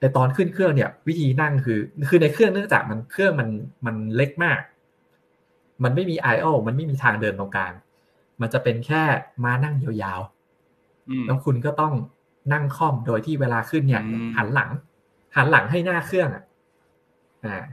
[0.01, 3.49] แต่ตอนขึ้นเครื่องเนี่ยวิธีนั่งคือ คือในเครื่องเนื่องจากมันเครื่องมัน
[3.87, 4.61] มันเล็กมาก
[5.85, 7.73] มันไม่มีไอโอมันไม่มีทางเดินตรงกลาง
[8.41, 9.03] มันจะเป็นแค่
[9.45, 11.93] มานั่งยาวๆอืมแล้วคุณก็ต้อง
[12.53, 14.71] นั่งค่อมโดยที่เวลาขึ้นเนี่ยอืมหันหลัง
[15.37, 16.45] หันหลังให้หน้าเครื่องอะ
[17.45, 17.65] อ่า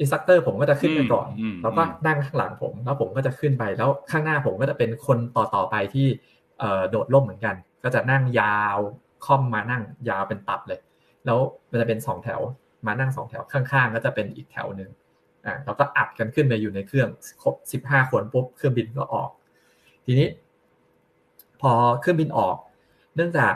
[0.00, 6.06] อินสตัคเตอร์ผมก็จะขึ้นไปก่อนมแล้วก็นั่งข้างหลังผม แล้วผมก็จะขึ้นไป แล้วข้างหน้าผมก็จะเป็นคนต่อต่อๆไปที่
[6.58, 8.78] เอ่อโดดร่มเหมือนกัน ก็จะนั่งยาว
[9.26, 10.80] ค่อมมานั่งยาวเป็นตับเลย
[11.26, 11.38] แล้ว
[11.70, 12.40] มันจะเป็นสองแถว
[12.86, 14.90] มานั่งสองแถวข้างๆ ก็จะเป็นอีกแถวหนึ่ง
[15.46, 17.08] อ่าแล้วก็อัดกันขึ้นไปอยู่ในเครื่อง
[17.42, 19.30] ครบสิบห้าคนปุ๊บเครื่องบินก็ออก
[20.06, 20.28] ทีนี้
[21.60, 22.56] พอเครื่องบินออก
[23.16, 23.54] เนื่องจาก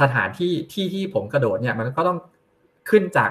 [0.00, 2.18] สถานที่ที่ที่ผมกระโดดเนี่ยมันก็ต้อง
[2.90, 3.30] ขึ้นจาก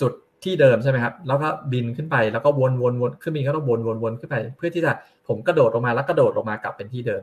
[0.00, 0.12] จุด
[0.44, 4.92] ที่เดิมใช่ไหมครับ แล้วก็บินขึ้นไป แล้วก็วนวนวนเครื่องบินก็ต้องวนวนวนขึ้นไป เพื่อที่จะ
[5.28, 7.22] ผมกระโดดลงมาแล้วกระโดดลงมากลับเป็นที่เดิม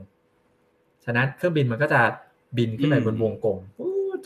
[1.06, 2.02] ฉะนั้นเครื่องบินมันก็จะ
[2.58, 3.58] บินขึ้นไปบนวงกลม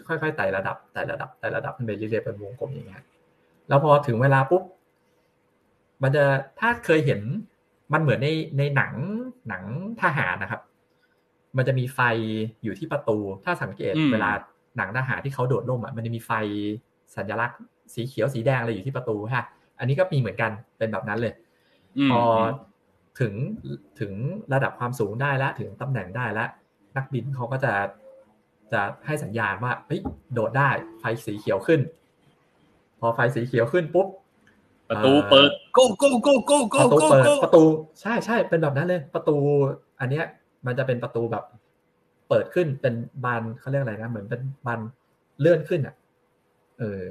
[0.08, 3.04] ค่อยๆไต่ระดับไต่ระดับไต่ระดับขึ้นไปเรื่อยๆเป็นวงกลมอย่างเงี้ย
[3.70, 4.64] แล้วพอถึงเวลาปุ๊บ
[6.04, 6.24] มันจะ
[6.60, 7.22] ถ้าเคยเห็น
[7.94, 8.94] มันเหมือนในในหนัง
[9.50, 9.64] หนัง
[10.02, 10.62] ทหารนะครับ
[11.58, 12.00] มันจะมีไฟ
[12.64, 14.32] อยู่ที่ประตู ถ้าสังเกตอืมเวลา
[14.78, 16.32] หนังทหารที่เขาโดดร่มอะมันจะมีไฟ
[17.16, 17.60] สัญลักษณ์
[17.94, 19.46] สีเขียวสีแดงอะไรอยู่ที่ประตูฮะ
[19.80, 21.34] อันนี้ก็มีเหมือนกันเป็นแบบนั้นเลย
[22.10, 22.42] มพอม
[23.20, 23.34] ถึง
[24.00, 24.14] ถึง
[24.54, 26.50] ระดับความสูงได้แล้วถึงตำแหน่งได้แล้ว
[26.98, 27.72] นักบินเขาก็จะ
[28.74, 30.02] จะให้สัญญาณว่าเฮ้ย
[30.34, 31.80] โดดได้ไฟสีเขียวขึ้น
[33.00, 34.08] พอไฟสีเขียวขึ้นปุ๊บ
[34.90, 37.64] ประตูเปิด go go go go ป go ระตู go เปิด go ประตู
[38.02, 39.36] ใช่ใช่เป็นแบบนั้นเลย ประตู
[40.00, 40.26] อันเนี้ย
[40.66, 41.44] มันจะเป็นประตูแบบ
[42.30, 42.94] เปิดขึ้นเป็น
[43.26, 44.80] บานเขาเรียกอะไรนะเหมือนเป็นบาน
[45.40, 45.96] เลื่อนขึ้นอะ
[46.80, 47.04] เออ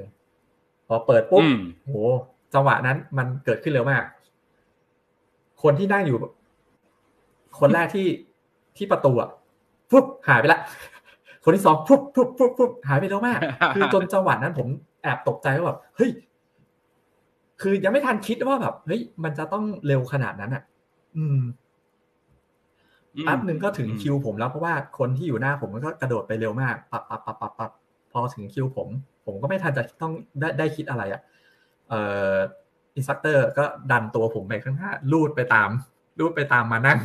[0.87, 1.97] พอเปิดปุ๊บอืมโห
[2.53, 4.03] จังหวะนั้นมันเกิดขึ้นเร็วมาก
[5.63, 6.17] คนที่นั่งอยู่
[7.59, 8.07] คนแรกที่
[8.77, 9.29] ที่ประตูอะ
[9.91, 10.59] ปุ๊บหายไปละ
[11.49, 13.39] คนที่สองปุ๊บปุ๊บปุ๊บปุ๊บหายไปเร็วมาก
[13.75, 14.67] คือจนจังหวะนั้นผม
[15.03, 16.11] แอบตกใจว่าแบบเฮ้ย
[17.61, 20.63] คือยังไม่ทันคิดว่าแบบเฮ้ยมันจะต้องเร็วขนาดนั้นอะ
[21.17, 21.39] อืม
[23.15, 27.71] อืมแป๊บหนึ่งก็ถึงอืมคิวผมแล้วเพราะว่าคนที่อยู่หน้าผมมันก็กระโดดไปเร็วมากปับปับปับปับปับ
[28.11, 28.87] พอถึงคิวผม
[29.25, 31.21] ผมก็ไม่ทันจะต้องได้ได้คิดอะไรอะ
[31.89, 32.01] เอ่
[32.33, 32.35] อ
[32.95, 35.69] instructor ก็ดันตัวผมไปข้างหน้ารูดไปตาม
[36.19, 36.99] รูดไปตามม้านั่ง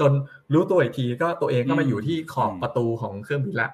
[0.00, 0.12] จน
[0.52, 3.68] รู้ตัวอีกทีก็ตัวเองก็มาอยู่ที่ขอบประตูของเครื่องบินละ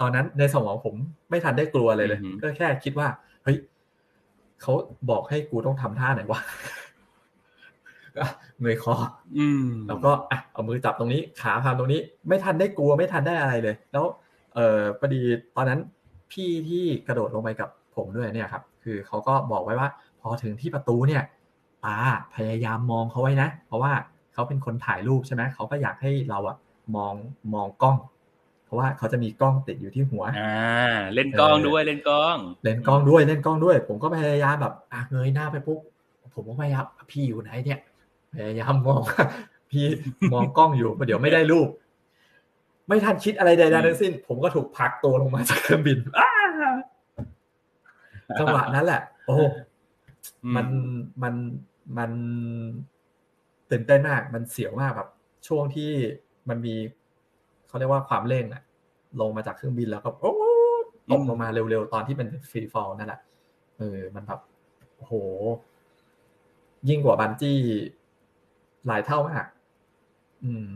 [0.00, 0.94] ตอนนั้นในสมองผม
[1.30, 3.08] ไม่ทันได้กลัวเลยเลย ก็แค่คิดว่า
[3.44, 3.56] เฮ้ย
[4.62, 4.72] เขา
[5.10, 6.40] บอกให้กูต้องทำท่าไหนวะ
[8.16, 8.24] ก็
[8.60, 8.94] เงยคอ
[9.38, 14.04] อืมแล้วก็อะเอามือจับตรงนี้ ขาพามตรงนี้ ไม่ทันได้กลัวไม่ทันได้อะไรเลย แล้ว
[14.54, 15.22] เออพอดี
[15.56, 15.80] ตอนนั้น
[16.32, 19.88] พี่ที่กระโดดลงไปกับผมด้วยเนี่ยครับ คือเขาก็บอกไว้ว่า
[20.20, 21.22] พอถึงที่ประตูเนี่ย
[21.84, 21.96] ตา
[22.34, 23.92] พยายามมองเขาไว้นะ เพราะว่า
[24.40, 26.56] เขาเป็นคนถ่ายรูปใช่ไหมเขาก็อยากให้เราอะ
[26.96, 27.14] มอง
[27.54, 27.96] มองกล้อง
[28.64, 35.78] เพราะว่าเขาจะมีกล้องติดอยู่ที่หัวอ่าเล่นกล้องด้วยเล่นกล้อง เล่นกล้องด้วยเล่นกล้องด้วย ผมก็พยายามแบบอะเงยหน้าไปปุ๊บ
[36.34, 37.80] ผมก็พยายามพี่อยู่ไหนเนี่ย
[38.34, 39.00] พยายามมอง
[39.70, 39.84] พี่
[40.32, 41.68] มองกล้องอยู่เดี๋ยวไม่ได้รูป
[42.88, 46.30] ไม่ทันคิดอะไรใดๆทั้งสิ้น ผมก็ถูกผลักตัวลงมาจากเครื่องบินอ้า
[48.40, 49.36] จังหวะนั้นแหละ โอ้
[50.44, 50.66] อืมัน
[51.22, 51.34] มัน
[51.98, 52.10] มัน
[53.70, 55.08] ตื่นเต้นมาก มันเสียวมากแบบ
[55.48, 55.90] ช่วงที่
[56.48, 56.74] มันมี
[57.68, 58.62] เขาเรียกว่าความเร่งอะ
[59.20, 60.32] ลงมาจากเครื่องบินแล้วก็โอ้
[61.12, 63.20] ตกลงมาเร็วๆ ตอนที่เป็นฟรีฟอลนั่นแหละ
[63.78, 64.40] เออ มันแบบ
[64.96, 65.14] โอ้โห
[66.88, 67.58] ยิ่งกว่า bungee
[68.86, 69.46] หลายเท่ามาก
[70.44, 70.68] อืม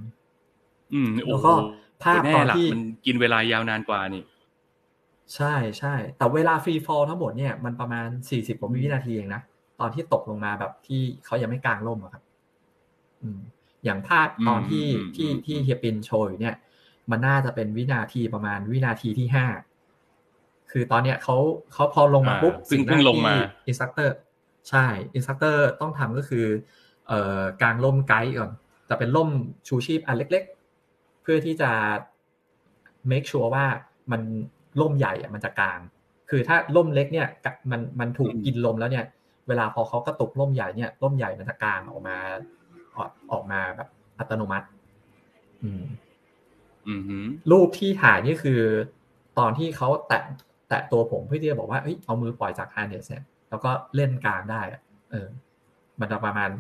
[0.93, 1.53] อืมแล้โอ้โหก็
[2.03, 4.23] ภาพแน่ตอนหลักที่มันกินเวลายาวนานกว่านี่
[5.35, 9.41] ใช่ใช่ แต่เวลา free fall ทั้งหมดเนี่ย มันประมาณสี่สิบกว่าวินาทีเองนะ
[9.81, 12.23] ตอนที่ตกลงมาแบบที่เขายังไม่กางร่มอะครับ
[13.25, 13.41] อืม
[13.85, 16.57] อย่างภาพตอนที่อืมที่อืมที่เฮียปินโชว์อยู่เนี่ย
[17.11, 19.47] มันน่าจะเป็นวินาทีประมาณวินาทีที่ห้า
[20.71, 21.37] คือตอนเนี้ยเขา
[21.73, 23.35] เขาพอลงมาปุ๊บเพิ่งเพิ่งลงมา
[23.69, 24.17] instructor
[24.71, 26.47] ใช่ instructor ต้องทำก็คือ
[27.09, 28.51] เอ่อกางร่มไกด์ก่อน
[28.87, 29.31] แต่เป็นร่ม
[29.69, 30.45] ชูชีพอันเล็ก
[30.85, 31.71] ๆ เพื่อที่จะ
[33.11, 33.67] make sure ว่า
[34.13, 34.23] มัน
[34.81, 35.81] ร่มใหญ่อะมันจะกาง
[36.31, 39.05] คือถ้าร่มเล็กเนี่ยกะมันมันถูกอืมกินลมแล้วเนี่ย
[39.49, 42.17] เวลาพอเขากระตุกร่มใหญ่เนี่ยร่มใหญ่มันจะกางออกมา
[42.97, 44.67] ออกออกมาแบบอัตโนมัติ
[45.63, 45.85] อืม
[46.89, 48.61] อืมหืมรูปที่ถ่ายนี่คือ
[49.39, 50.23] ตอนที่เขาแตะ
[50.69, 54.81] แตะตัวผมเพื่อที่จะบอกว่าเอ้ยเอามือปล่อยจาก harness เนี่ยแล้วก็เล่นกล้องได้อะ
[55.11, 55.29] เออ
[56.01, 56.51] มันจะประมาณ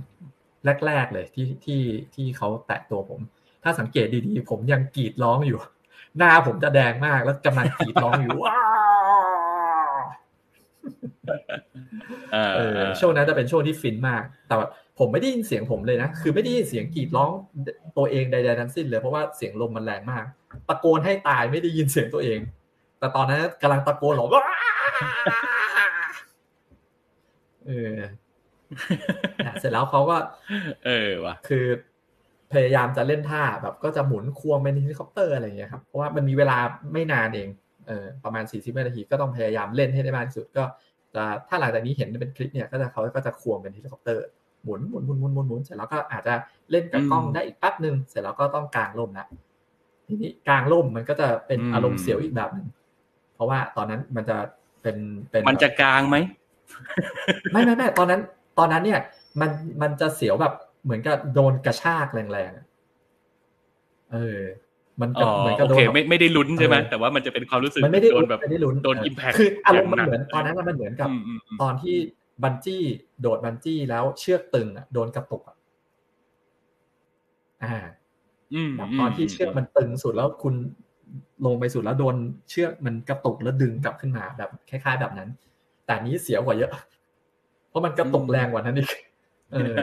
[0.87, 1.83] แรก ๆ เลยที่ที่
[2.15, 3.21] ที่เขาแตะตัวผม
[3.63, 5.59] ถ้าสังเกตดีๆ ผมยังกรีดร้องอยู่
[6.19, 8.84] หน้าผมจะแดงมากแล้วกำลังกรีดร้องอยู่ว้าวอ่า
[12.57, 14.69] เออช่วงนั้นจะเป็นช่วงที่ฟินมาก แต่ว่า
[14.99, 17.31] ผมไม่ได้ยินเสียงผมเลยนะ คือไม่ได้ยินเสียงกรีดร้อง
[17.99, 20.25] ตัวเองใดๆทั้งสิ้นเลย เพราะว่าเสียงลมมันแรงมาก
[20.69, 22.39] ตะโกนให้ตายไม่ได้ยินเสียงตัวเอง
[22.99, 24.45] แต่ตอนนั้นกำลังตะโกนหรอกว้า
[27.67, 27.99] เออ
[29.47, 30.17] นะเสร็จแล้วเขาก็
[30.87, 31.65] เออว่ะ คือ
[32.53, 36.59] พยายามจะเล่นท่าแบบก็จะหมุนควงเป็นเฮลิคอปเตอร์อะไรอย่างเงี้ยครับ เพราะว่ามันมีเวลา
[36.93, 37.49] ไม่นานเอง
[37.87, 40.65] เออประมาณ 40นาทีก็ต้องพยายามเล่นให้ได้มากที่สุด ก็
[41.15, 44.25] จะถ้าหลังจากนี้เห็นเป็นคลิปเนี่ยก็จะเขาก็จะควงเป็นเฮลิคอปเตอร์
[44.65, 46.35] หมุนหมุนหมุนหมุนหมุนหมุนเสร็จแล้วก็อาจจะ
[46.71, 49.27] เล่นกับกล้องอืมได้อีกแป๊บหนึ่งเสร็จแล้วก็ต้องกางร่มละ
[50.07, 52.67] ทีนี้กางร่มมันก็จะเป็นอืมอารมณ์เสียวอีกแบบหนึ่ง
[53.35, 54.37] เพราะว่าตอนนั้นมันจะ
[54.83, 54.97] เป็น
[55.31, 56.17] เป็นมันจะกลางไหม
[57.53, 58.21] ไม่ไม่ไม่ตอนนั้น
[58.59, 59.01] ตอนนั้นเนี่ย
[59.41, 59.51] มัน
[59.83, 62.67] มันจะเสียวแบบเหมือนกับโดนกระชากแรงๆอะ
[64.13, 64.41] เออ
[65.01, 71.97] มันอ๋ก็อเหมือนกับโอโดนเคแบบไม่ไม่ได้ลุ้นใช่ไหมเออแต่ว่ามันจะเป็นความรู้สึกมันไม่ได้โดนแบบไม่ได้ลุ้นโดนเ impact คืออารมณ์มันอย่างหนักเหมือนตอนนั้นมันเหมือนกับอืมอืมอืมตอนที่
[72.43, 72.83] บันจี้
[73.21, 75.57] โดดบันจี้แล้วเชือกตึงอะโดนกระตุกอะ
[77.63, 77.75] อ่า
[78.55, 80.55] อืมแบบตอนที่เชือกมันตึงสุดแล้วคุณ
[81.47, 82.17] ลงไปสุดแล้วโดน
[82.51, 85.29] เชือกมันกระตุกแล้วดึงกลับขึ้นมาแบบคล้าย ๆ แบบนั้น
[85.85, 86.71] แต่อันนี้เสียวกว่าเยอะ
[87.69, 88.91] เพราะมันกระตุกแรงกว่านั้นอีก
[89.53, 89.77] เออ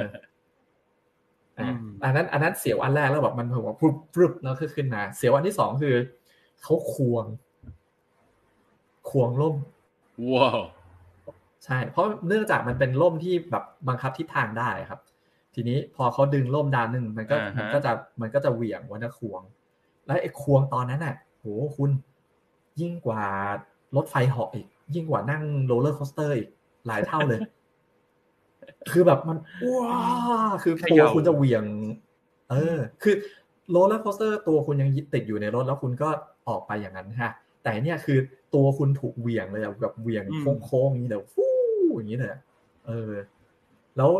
[1.68, 5.96] อะอันนั้นอันนั้นเสียวอันแรกแล้วแบบมันผมว่าพรึบพรึบแล้วก็ขึ้นมาเสียวอันที่สองคือ
[6.64, 7.26] เขาควง
[9.10, 9.56] ควงร่ม
[10.34, 10.62] ว้าว
[11.66, 15.00] ใช่ เพราะเนื่องจากมันเป็นร่มที่แบบบังคับทิศทางได้ครับ
[15.56, 19.42] ทีนี้พอเขาดึงร่มด้านหนึ่งมันก็อ่าฮะมันก็จะมันก็จะเหวี่ยงมันจะควง
[20.06, 21.46] แล้วไอ้ควงตอนนั้นน่ะโห
[21.78, 21.92] คุณ
[22.82, 23.24] ยิ่งกว่า
[23.96, 26.50] รถไฟเหาะอีก ยิ่งกว่านั่ง roller coaster อีก
[26.88, 27.40] หลายเท่าเลย
[28.92, 29.98] คือแบบมันว้า
[30.64, 31.64] คือตัวคุณจะเหวี่ยง
[32.52, 33.16] เออ คือ
[33.72, 36.10] roller coaster ตัวคุณยังติดอยู่ในรถแล้วคุณก็
[36.48, 37.32] ออกไปอย่างนั้นฮะ
[37.64, 38.18] แต่เนี่ยคือ
[38.56, 40.24] ตัวคุณถูกเหวี่ยงเลยอะแบบเหวี่ยง
[40.64, 41.48] โค้งๆอย่างนี้เลยฟู
[41.96, 42.32] อย่างนี้เลย
[42.88, 43.12] เออ
[43.98, 44.12] แล้ว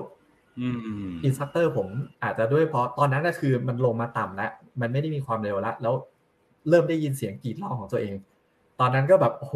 [0.60, 1.88] instructor ผม
[2.24, 4.52] อาจจะด้วยเพราะตอนนั้นก็คือมันลงมาต่ำแล้ว
[4.82, 5.94] มันไม่ได้มีความเร็วแล้วแล้ว
[6.70, 8.14] เริ่มได้ยินเสียงกรีดร้องของตัวเอง
[8.80, 9.54] ตอนนั้นก็แบบโห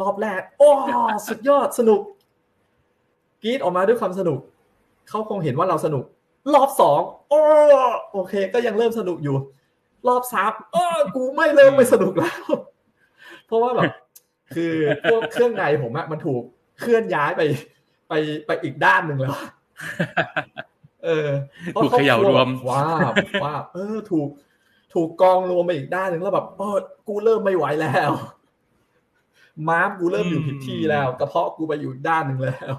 [0.00, 0.70] รอบแรก โอ้
[1.28, 2.00] สุดยอดสนุก
[3.42, 4.40] กรีดออกมาด้วยความสนุก
[5.08, 6.04] เขาคงเห็นว่าเราสนุก
[6.54, 7.00] รอบสอง
[7.30, 7.40] โอ้
[8.12, 9.36] โอเค ก็ยังเริ่มสนุกอยู่
[10.08, 12.42] รอบสามเออกูไม่เริ่มไม่สนุกแล้ว
[13.46, 13.90] เพราะว่าแบบ
[14.54, 14.72] คือ
[15.10, 16.42] พวกเครื่องในผมอะมันถูก
[16.80, 17.42] เคลื่อนย้ายไป
[18.08, 18.12] ไป
[18.46, 19.36] ไปอีกด้านหนึ่งแล้ว
[21.04, 21.28] เออ
[21.82, 22.84] ถูกขย่ารวมว้า
[23.44, 24.28] ว้าเออ ถูก
[24.94, 26.76] ถูกกองรวมไปอีกด้านหนึ่งแล้วแบบเออ
[27.08, 28.12] กูเริ่มไม่ไหวแล้ว
[29.68, 32.74] ม้ามกูเริ่มอยู่ผิดที่แล้วกระเพาะกูไปอยู่ด้านหนึ่งแล้ว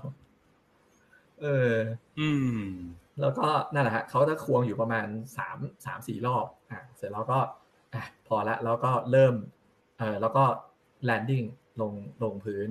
[1.43, 1.77] เออ
[2.19, 2.59] อืม
[3.21, 7.39] แล้วก็นั่นแหละฮะเขาจะควงอยู่ประมาณสามสามสี่รอบอะเสร็จแล้วก็
[7.93, 9.33] อะพอละแล้วก็เริ่ม
[9.99, 10.43] เออแล้วก็
[11.05, 11.43] landing
[11.81, 12.67] ลงลงพื้น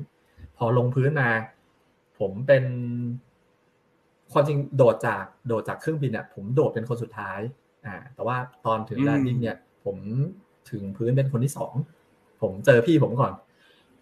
[0.57, 1.31] พอลงพื้นมา
[2.19, 2.65] ผมเป็น
[4.33, 7.41] ความจริงโดดจากโดดจากเครื่องบินเนี่ยผมโดดเป็นคนสุดท้าย
[7.87, 9.97] อ่า แต่ว่าตอนถึง landing เนี่ย ผม
[10.71, 11.75] ถึงพื้นเป็นคนที่สอง
[12.43, 13.33] ผมเจอพี่ผมก่อน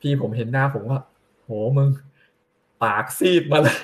[0.01, 1.01] พี่ผมเห็นหน้าผมว่า
[1.45, 1.89] โหมึง
[2.83, 3.79] ปากซีดมาเลย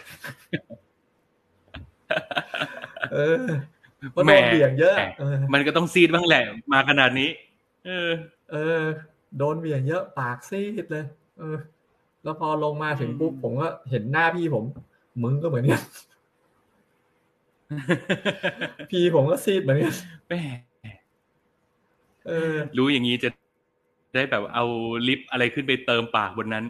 [3.13, 3.45] เออ
[4.17, 4.95] มันโดนเบี่ยงเยอะ
[5.53, 7.31] มันก็ต้องซีดบ้างแหละ มาขนาดนี้
[7.87, 8.11] เออ
[8.51, 8.81] เออ
[9.39, 11.05] โดนเบี่ยงเยอะ ปากซีดเลย
[11.39, 11.57] เออ
[12.23, 14.65] แล้วพอลงมาถึงปุ๊บผมก็เห็นหน้าพี่ผม
[15.23, 15.83] มึงก็เหมือนกัน
[18.91, 19.95] พี่ผมก็ซีดเหมือนกัน
[20.29, 20.41] แม่
[22.27, 23.29] เออ รู้อย่างนี้จะ
[24.15, 24.65] ได้แบบเอา
[25.09, 26.65] ลิปอะไรขึ้นไปเติมปากบนนั้น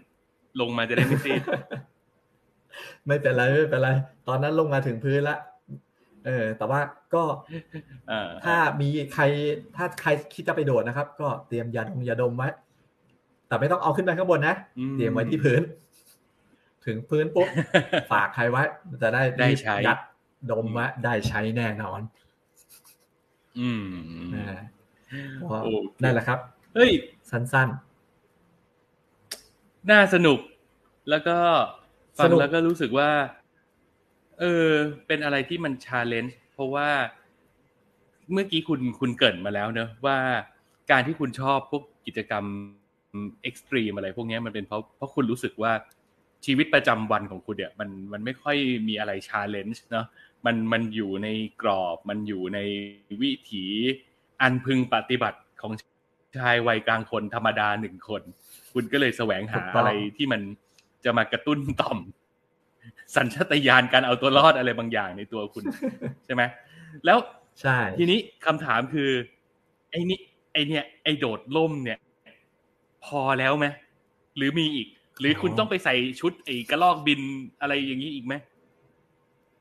[0.60, 1.40] ลงมาจะได้ไม่ซีด
[3.06, 3.90] ไม่เป็นไรไม่เป็นไร
[4.28, 5.38] ตอนนั้นลงมาถึงพื้นละ
[6.26, 6.80] เออแต่ว่า
[7.14, 7.22] ก็
[8.44, 9.22] ถ้ามีใคร
[9.76, 12.48] ถ้าใครคิดจะไปโดดนะครับ ก็เตรียมยาดมยาดมไว้
[13.48, 14.54] แต่ไม่ต้องเอาขึ้นไปข้างบนนะ
[14.94, 15.62] เตรียมไว้ที่พื้น
[16.86, 17.48] ถึงพื้นปุ๊บ
[18.12, 18.62] ฝากใครไว้
[19.02, 19.98] จะได้ได้ใช้ยัด
[20.50, 22.00] ดมว่าได้ใช้แน่นอน
[23.60, 23.86] อืม
[26.02, 26.38] นั่นแหละครับ
[26.74, 26.90] เฮ้ย
[27.30, 30.38] สั้นๆ น่าสนุก
[31.10, 31.36] แล้วก็
[32.18, 33.10] ฟังแล้วก็รู้สึกว่า
[34.40, 34.70] เออ
[35.06, 36.88] เป็นอะไรที่มันชาเลนจ์เพราะว่า
[38.32, 40.18] เมื่อกี้คุณคุณเกิดมาแล้วเนอะว่า
[40.90, 42.44] การที่คุณชอบพวกกิจกรรม
[43.42, 45.72] extreme อะไรพวกนี้มันเป็นเพราะเพราะคุณรู้สึกว่า
[46.46, 48.56] ชีวิตประจำวันของคุณเนี่ยมันมันไม่ค่อย
[48.88, 50.06] มีอะไร challenge เนาะ
[50.46, 51.28] มันมันอยู่ใน
[51.62, 52.58] กรอบมันอยู่ใน
[53.22, 53.64] วิถี
[54.42, 55.72] อันพึงปฏิบัติของ
[56.38, 58.22] ชายวัยกลางคนธรรมดาหนึ่งคน
[58.72, 60.40] คุณก็เลยแสวงหาอะไรที่มัน
[61.06, 61.98] จะมากระตุ้นต่อม
[63.16, 65.64] สัญชาตญาณการเอาตัวรอดอะไรบางอย่างในตัวคุณ
[66.24, 66.42] ใช่ไหม
[67.06, 67.18] แล้ว
[67.60, 69.10] ใช่ ทีนี้คำถามคือ
[69.90, 70.18] ไอ้นี่
[70.52, 71.98] ไอเนี่ย ไอโดดล่มเนี่ย
[73.04, 73.66] พอแล้วไหม
[74.36, 74.88] หรือมีอีก
[75.20, 77.20] หรือคุณต้องไปใส่ชุดไอ้กระลอกบิน
[77.60, 78.34] อะไรอย่างนี้อีกไหม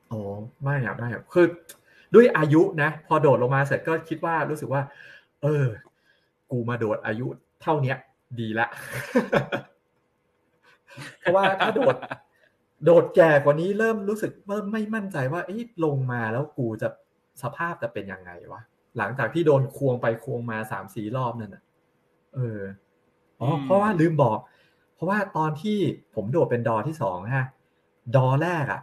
[0.08, 0.18] โอ้
[0.62, 1.46] ไม่ครับไม่ครับคือ
[2.14, 4.82] ด้วยอายุนะ พอโดดลงมาเสร็จก็คิดว่ารู้สึกว่า
[5.42, 5.66] เออ
[6.50, 7.26] กูมาโดดอายุ
[7.62, 7.96] เท่าเนี้ย
[8.40, 8.66] ดีละ
[11.18, 11.96] เพราะว่าถ้าโดด
[12.84, 16.88] โดดแก่กว่านี้เริ่มรู้สึกเริ่มไม่มั่นใจว่าเอ้ลงมาแล้วกูจะ
[17.42, 18.60] สภาพจะเป็นยังไงวะ
[18.98, 21.62] หลังจากที่โดนควงไปควงมาสามสี่รอบนั่นน่ะ
[22.34, 22.60] เออ
[23.40, 24.38] อ๋อเพราะว่าลืมบอก
[24.94, 25.78] เพราะว่าตอนที่
[26.14, 27.46] ผมโดดเป็นดอที่สองฮะ
[28.16, 28.80] ดอแรกอะ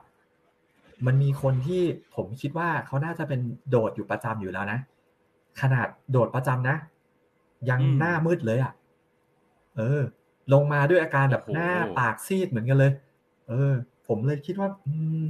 [1.06, 1.82] มันมีคนที่
[2.15, 4.80] ผมคิดว่าเขาน่าจะเป็นโดดอยู่ประจำอยู่แล้วนะ
[5.62, 6.76] ขนาดโดดประจำนะ
[7.69, 8.73] ยังหน้ามืดเลยอะ
[9.78, 10.02] เออ
[10.53, 12.91] ลงมาด้วยอาการแบบหน้าปากซีดเหมือนกันเลย
[13.49, 13.73] เออ
[14.08, 15.23] ผมเลยคิดว่า อืม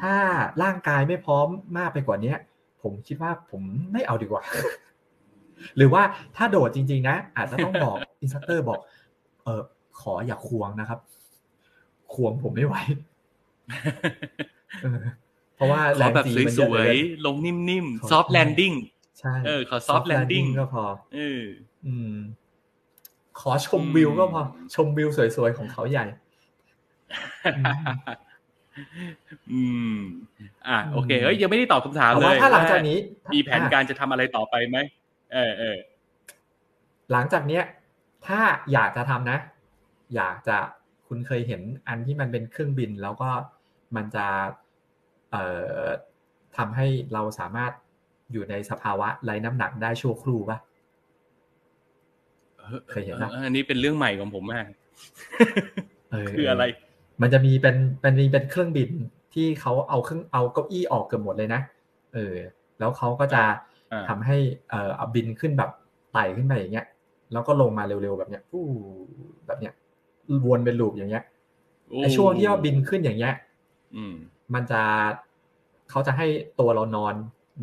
[0.00, 0.14] ถ้า
[0.62, 1.46] ร่างกายไม่พร้อม
[1.78, 2.34] มากไปกว่านี้
[2.82, 4.42] ผมคิดว่าผมไม่เอาดีกว่า
[5.76, 6.02] หรือว่า
[6.36, 8.78] ถ้าโดดจริง ๆ นะ อาจจะต้องบอก instructor บอก
[9.44, 9.62] เออ
[10.00, 11.00] ขออย่าควงนะครับ
[12.14, 12.76] ควงผมไม่ไหว
[15.56, 16.26] เพราะว่าขอแบบ
[16.58, 18.72] สวยๆลงนิ่มๆ soft landing
[19.20, 21.42] ใช่เออขอ soft landing ก็พอเออ
[21.86, 22.14] อืม
[23.40, 24.42] ขอชมวิวก็พอ
[24.74, 26.06] ชมวิวสวยๆของเขาใหญ่
[29.52, 29.62] อื
[29.94, 29.98] ม
[30.68, 32.98] อะโอเคเฮ้ยยังไม่ได้ตอบคำถามเลยถ้าหลังจากนี้
[33.32, 34.76] มีแผนการจะทำอะไรต่อไปไหม
[35.32, 35.76] เออเออ
[37.12, 37.64] หลังจากเนี้ย
[38.26, 38.40] ถ้า
[38.72, 39.38] อยากจะทำนะ
[40.16, 40.58] อยากจะ
[41.08, 43.30] คุณเคยเห็นอันที่มันเป็นเครื่องบินแล้วก็
[43.96, 44.26] มันจะ
[45.30, 45.44] เอ่
[45.82, 45.86] อ
[46.56, 47.72] ทำให้เราสามารถ
[48.32, 50.58] อยู่ในสภาวะไร้น้ำหนักได้ชั่วครู่ปะ
[52.90, 54.66] เคยเห็นปะอันนี้เป็นเรื่องใหม่ของผมมาก
[56.30, 56.64] คืออะไร
[57.22, 58.90] มันจะมีเป็นเป็นมีเป็นเครื่องบิน
[59.34, 61.60] ที่เขาเอาเครื่องเอาเก้าอี้ออกเกือบหมดเลยนะ
[62.14, 62.36] เออ
[62.78, 63.42] แล้วเขาก็จะ
[64.08, 64.36] ทำให้
[64.70, 65.70] เอ่อเอาบินขึ้นแบบ
[66.12, 66.86] ไต่ขึ้นไปอย่างเงี้ย
[67.32, 68.64] แล้วก็ลงมาเร็วๆแบบเนี้ยอู้
[69.46, 69.74] แบบเนี้ย
[70.46, 71.24] วนเป็นลูปอย่างเงี้ย
[71.98, 73.34] ไอช่วงที่เราบินขึ้นอย่างเงี้ย
[73.96, 74.14] อืม
[74.54, 74.82] มันจะ
[75.90, 76.26] เขาจะให้
[76.60, 77.14] ตัวเรานอน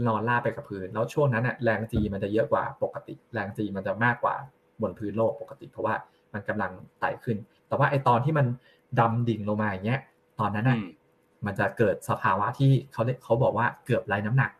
[0.07, 4.35] นอนลาบไปกับพื้น แล้วช่วงนั้นน่ะแรงจีมันจะเยอะกว่าปกติ แรงจีมันจะมากกว่า
[4.81, 5.95] บนพื้นโลกปกติ เพราะว่า
[6.33, 7.37] มันกำลังไต่ขึ้น
[7.67, 8.45] แต่ว่าไอตอนที่มัน
[8.99, 10.01] ดำดิ่งลงมาอย่างเงี้ย
[10.39, 10.89] ตอนนั้นน่ะอืม
[11.45, 14.51] มันจะเกิดสภาวะที่เขาเรียกเขาบอกว่าเกือบไร้น้ำหนัก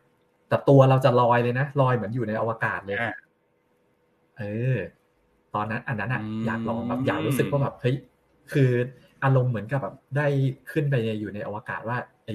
[0.48, 3.12] แต่ตัวเราจะลอยเลยนะลอยเหมือนอยู่ในอวกาศเลยอ่า
[4.38, 4.42] เอ
[4.74, 4.76] อ
[5.54, 7.96] ตอนนั้นอันนั้นอะอืมอยากลองแบบอยากรู้สึกว่าแบบเฮ้ย
[8.52, 8.70] คือ
[9.24, 10.26] อารมณ์เหมือนกับแบบได้
[10.72, 12.30] ขึ้นไปอยู่ในอวกาศว่าไอ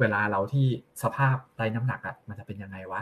[0.00, 0.66] เวลาเราที่
[1.02, 3.00] สภาพไร้น้ำหนักอะมันจะเป็นยังไงวะ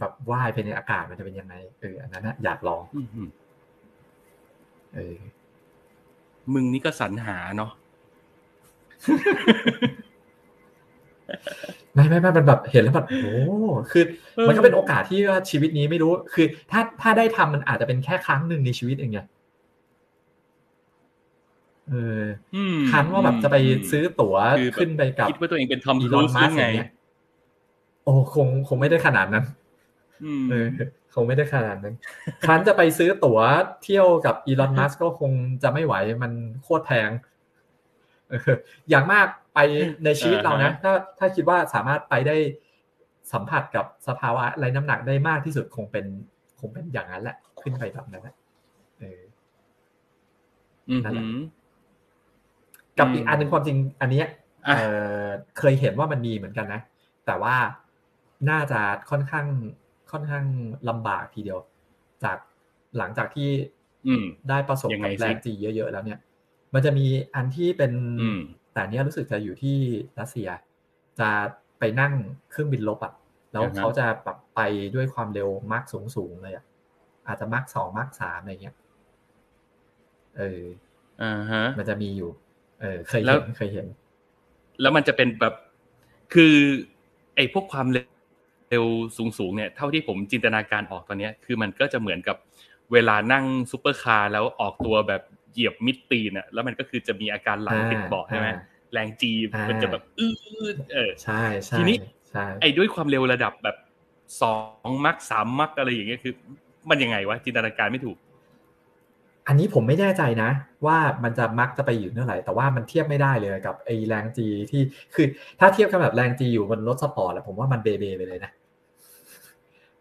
[0.00, 3.28] แบบว่ายไปในอากาศมันจะเป็นยังไงเอออันนั้นอะอยากลองอืมอืม
[4.94, 5.16] เออ
[6.52, 7.70] มึงนี่ก็สรรหาเนาะ
[11.94, 13.34] ไม่ไม่ไม่มันแบบเห็นแล้วแบบโอ้
[13.90, 14.04] คือ
[14.48, 19.20] มันก็เป็นโอกาสที่ว่าชีวิตนี้ไม่รู้ คือ ถ้าถ้าได้ทำมันอาจจะเป็นแค่ครั้งหนึ่งในชีวิตเองไง
[21.88, 22.22] เออ
[22.56, 26.88] อืมคันว่าแบบจะไปมซื้อตั๋วคือแบบขึ้นไปกับคิดว่าตัวเองเป็นทอมอีคลรูอนซมัหรืสออไงย่างเงี้ย
[28.04, 29.67] โอ้คงคงไม่ได้ขนาดนั้นอืม
[30.50, 30.66] เออ
[31.14, 31.94] คงไม่ได้ขนาดนั้น
[32.46, 33.40] คันจะไปซื้อตั๋ว
[33.82, 37.10] เที่ยวกับอีลอนมัสก็คงจะไม่ไหวมันโคตรแพง
[38.30, 38.56] เออ
[38.90, 39.58] อย่างมากไป
[40.04, 42.36] ในชีวิตเรานะ ถ้าถ้าคิดว่าสามารถไปได้
[43.32, 46.06] สัมผัสกับสภาวะไรน้ำหนักได้มากที่สุดคงเป็น
[46.60, 48.34] คงเป็นอย่างนั้นแหละ ขึ้นไปแบบนั้นแหละ
[48.98, 49.20] เออ
[50.88, 51.40] อืมนั่นแหละอืม
[52.98, 54.26] กับอืมอีกอันหนึ่งความจริง อันเนี้ย
[54.66, 54.82] อะเอ
[55.22, 55.26] อ
[55.58, 56.80] เคยเห็นว่ามันมีเหมือนกันนะ
[57.26, 57.56] แต่ว่า
[58.50, 59.46] น่าจะค่อนข้าง
[60.12, 60.44] ค่อนข้าง
[60.88, 61.58] ลำบากทีเดียว
[62.24, 62.38] จาก
[62.98, 63.50] หลังจากที่
[64.06, 66.18] อืมได้ประสบยังไงกับสิแรงจีเยอะๆแล้วเนี่ย
[66.74, 68.40] มันจะมีอันที่เป็นอืม
[68.72, 69.76] แต่เนี้ยรู้สึกจะอยู่ที่
[70.20, 70.48] รัสเซีย
[71.20, 71.30] จะ
[71.78, 72.12] ไปนั่ง
[72.50, 73.12] เครื่องบินลบอะ
[73.52, 74.60] แล้วอ่าฮะเขาจะแบบไป
[74.94, 76.64] ด้วยความเร็วมากสูงสูงๆเลยอะ
[77.26, 78.76] อาจจะ Mach สอง Mach สามอะไรเงี้ย
[80.36, 80.62] เออ
[81.22, 82.30] อ่าฮะ มันจะมีอยู่
[82.80, 83.86] เออ เคยแล้เห็วนเคยเห็น
[84.80, 85.54] แล้วมันจะเป็นแบบ
[86.34, 86.54] คือ
[87.36, 88.17] ไอ้พวกความเร็ว
[89.38, 92.36] สูงๆเนี่ยเท่าที่ผมจินตนาการออกตอนเนี้ยคือมันก็จะเหมือนกับ
[92.92, 95.22] เวลานั่งซูเปอร์คาร์แล้วออกตัวแบบ
[95.52, 98.56] เหยียบมิดตีนอะแล้วมันก็คือจะมีอาการหลังติดเบาะใช่ไหมอ่า
[98.92, 100.32] แรง G อ่ามัมันจะแบบอื้อ
[100.92, 101.96] เออใช่ใช่ทีนี้
[102.30, 103.76] ใช่ไอ้ด้วยความเร็วระดับแบบ
[104.42, 104.54] สอ
[104.88, 106.34] ง Mach สาม Mach อะไรอย่างเงี้ยคือ
[106.90, 108.16] มันยังไงวะจินตนาการไม่ถูก
[109.48, 110.50] อันนี้ผมไม่แน่ใจนะ
[110.86, 114.82] ว่ามันจะ Mach จะไปอยู่เท่าไหร่แต่ว่ามันเทียบไม่ได้เลยกับไอ้แรง G ที่
[115.14, 115.26] คือ
[115.60, 118.52] ถ้าเทียบกับแบบแรง G อยู่บนรถสปอร์ตอะผมว่ามันเบ ๆ ไปเลยนะ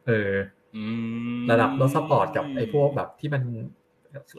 [0.07, 0.33] เออ
[0.75, 0.83] อื
[1.37, 3.43] มระดับรถสปอร์ตกับไอ้พวกแบบที่มัน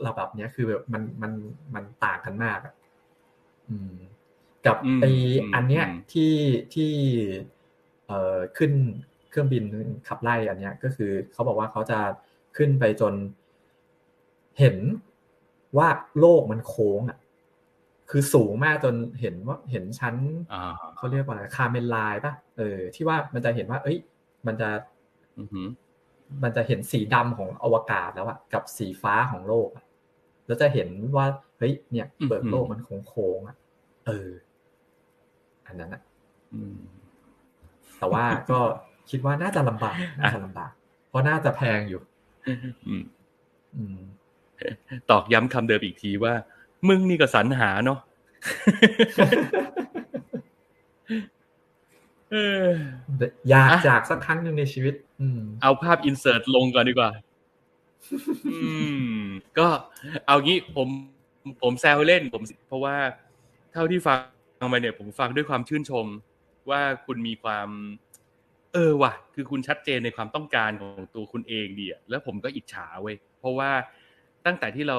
[0.07, 1.33] ระดับเนี้ยคือแบบมันมัน
[1.75, 2.75] มันต่างกันมากอะ
[3.69, 3.95] อืม
[4.67, 5.11] กับมไอ้
[5.51, 6.35] มอันเนี้ยมที่
[6.75, 6.93] ที่
[8.07, 8.73] เอ่อขึ้น
[9.31, 9.65] เครื่องบิน
[10.09, 11.99] ขับไล่อันเนี้ย ก็คือเขาบอกว่าเขาจะ
[12.57, 13.15] ขึ้นไปจน
[14.59, 14.77] เห็น
[15.79, 15.89] ว่า
[16.19, 17.19] โลกมันโค้งอะ
[18.11, 20.17] คือสูงมากจนเห็นว่าเห็นชั้น
[20.53, 23.99] อ่าเขาเรียกว่าอะไรคาเมนไลน์ป่ะเออ ที่ว่ามันจะเห็นว่า เอ้ย
[24.47, 24.69] มันจะ
[25.39, 25.67] อือหือ
[26.43, 29.85] มันจะเห็นสีดำของอวกาศแล้วอะกับสีฟ้าของโลกอะ
[30.47, 31.27] แล้วจะเห็นว่า
[31.59, 33.57] เฮ้ยเนี่ยเปิดโลกมันโค้งๆอะ
[34.07, 34.29] เออ
[35.67, 36.03] อันนั้นอะ
[36.55, 36.79] อืม
[37.99, 38.61] แต่ว่าก็
[39.11, 40.73] คิดว่าน่าจะลำบากน่าจะลำบาก
[41.09, 42.03] เพราะน่าจะแพงอยู่
[42.47, 43.05] อืม
[43.77, 43.99] อืม
[45.11, 46.35] ตอกย้ำคำเดิมอีกทีว่า
[46.89, 47.99] มึงนี่ก็สรรหาเนาะ
[53.51, 54.95] อยากจากสักครั้งหนึ่งในชีวิต
[55.63, 57.11] เอาภาพอินเสิร์ตลงก่อนดีกว่า
[59.59, 59.69] ก็
[60.27, 60.89] เอางี้ผม
[61.63, 62.97] ผมแซวเล่น ผมเพราะว่า
[63.73, 64.15] เท่าที่ฟั
[64.65, 66.07] งมาเนี่ย ผมฟังด้วยความชื่นชม
[66.71, 67.69] ว่าคุณมีความ
[68.73, 73.71] เออว่ะ คือคุณชัดเจนในความต้องการของตัวคุณเองดีอะแล้วผมก็อิจฉาเว้ยเพราะว่า
[74.49, 74.99] ตั้งแต่ที่เรา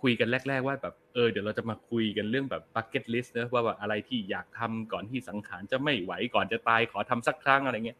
[0.00, 7.98] คุยกันแรก ๆ ว่าแบบเออเดี๋ยวเราจะมาคุยกันเรื่องแบบ bucket list นะว่าแบบอะไรที่อยากทำก่อนที่สังขารจะไม่ไหวก่อนจะตายขอทำสักครั้งอะไรเงี้ย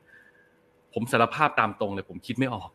[0.95, 2.71] ผมสารภาพตามตรงเลย ผมคิดไม่ออก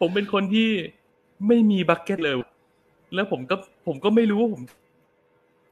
[0.00, 0.68] ผมเป็นคนที่
[1.48, 2.34] ไม่มี bucket เลย
[3.14, 3.56] แล้วผมก็
[3.86, 4.62] ผมก็ไม่รู้ว่าผม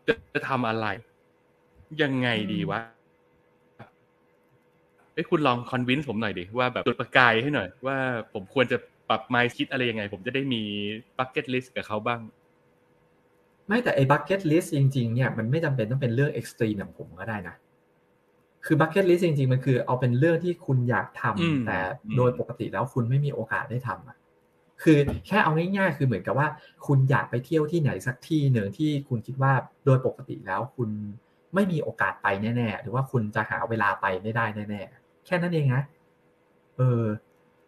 [0.08, 0.86] จะจะทำอะไร
[2.02, 2.80] ยังไงดีวะ
[5.14, 7.96] เอ้คุณลอง convince ผมหน่อยดิว่าแบบจุดประกายให้หน่อย ว่า
[8.32, 8.78] ผมควรจะ
[9.10, 10.62] ปรับ mind คิดอะไรยังไง ผมจะได้มี
[11.18, 12.20] bucket list กับเขาบ้าง
[13.66, 17.56] ไม่แต่ไอ้ bucket list จริงๆเนี่ยมันไม่จำเป็นต้องเป็นเรื่อง extreme อย่างผมก็ได้นะ
[18.66, 24.16] คือ bucket list จริงๆ มันคือเอาเป็นเรื่องที่คุณอยากทำอืมแต่อืมโดยปกติแล้วคุณไม่มีโอกาสได้ทำอะ
[24.82, 26.48] คือแค่เอาง่ายๆ คือเหมือนกับว่า
[26.86, 29.52] คุณอยากไปเที่ยวที่ไหนสักที่หนึ่งที่คุณคิดว่า
[29.84, 30.88] โดยปกติแล้วคุณ
[31.54, 35.82] ไม่มีโอกาสไปแน่ๆ หรือว่าคุณจะหาเวลาไปไม่ได้แน่ๆ แค่นั้นเองนะ
[36.76, 37.02] เออ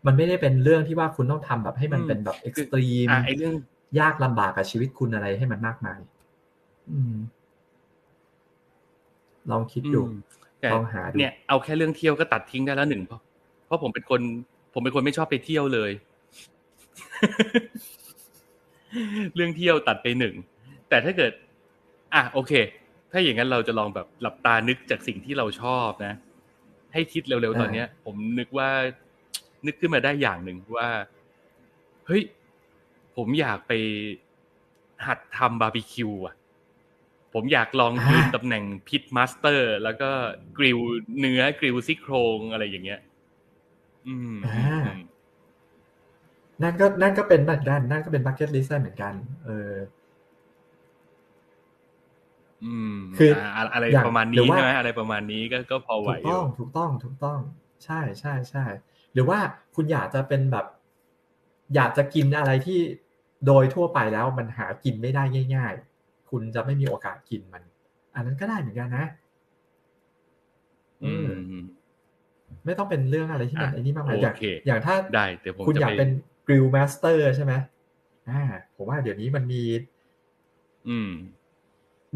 [0.07, 3.55] มันไม่ได้เป็นเรื่องที่ว่าคุณต้องทำแบบให้มันเป็นแบบเอ็กซ์ตรีมอะไอเรื่อง
[4.01, 5.99] ยากลำบากกับชีวิตคุณอะไรให้มันมากมาย
[6.91, 7.15] อืม
[9.51, 10.19] ลองคิดดูอืม
[10.61, 13.21] แต่ลองหาดูเนี่ยเอาแค่เรื่องเที่ยวก็ตัดทิ้งได้แล้วหนึ่งเพราะ
[13.67, 14.21] เพราะผมเป็นคน
[14.75, 15.91] ผมเป็นคนไม่ชอบไปเที่ยวเลย
[19.35, 20.35] เรื่องเที่ยวตัดไปหนึ่ง
[20.89, 21.33] แต่ถ้าเกิด
[22.15, 22.53] อะโอเค
[23.13, 26.15] ถ้าอย่างนั้นเราจะลองแบบหลับตานึกจากสิ่งที่เราชอบนะ
[26.93, 28.71] ให้คิดเร็วๆตอนเนี้ย ผมนึกว่า
[29.67, 30.89] นึกขึ้นมาได้อย่างหนึ่งว่า
[32.07, 32.23] เฮ้ย
[33.17, 33.73] ผมอยากไป
[35.07, 36.35] หัดทำบาร์บีคิวอะ
[37.33, 40.11] ผมอยากลองยืนตำแหน่ง pitmaster แล้วก็
[40.59, 40.79] grill
[41.19, 43.01] เนื้อ grill ซี่โครงอะไรอย่างเงี้ย
[44.07, 45.01] อืมอ่าอืม
[46.63, 49.73] นั่นก็นั่นก็เป็นเหมือนกันนั่นก็เป็น bucket list ได้เหมือนกัน เออ
[52.63, 53.39] อืมคืออะ
[53.75, 57.41] อะไรอย่างประมาณหรืนี้อว่าใช่ไหมอะไรประมาณนี้ก็ก็พอไหวถูกอต้อยู่งถูกต้องถูกต้อง
[57.85, 58.65] ใช่ใช่ใช่
[59.15, 59.39] หรือว่า
[59.75, 60.67] คุณอยากจะเป็นแบบ
[61.75, 62.79] อยากจะกินอะไรที่
[63.47, 65.23] โดยทั่วไปแล้วมันหากินไม่ได้
[65.55, 67.63] ง่าย ๆ คุณจะไม่มีโอกาสกินมัน
[68.15, 69.07] อันนั้นก็ได้เหมือนกันนะ
[71.05, 71.29] อืม
[72.65, 76.11] ไม่ต้องเป็นเรื่องอะไรที่มันอะไอ้นี่มากมายอย่างโอเคอย่างถ้าได้เดี๋ยวผมคุณจะอยากไปเป็น
[76.47, 77.53] grill master ใช่ไหม
[78.31, 78.43] อ่า
[78.77, 79.63] ผมว่าเดี๋ยวนี้มันมี
[80.89, 81.11] อืม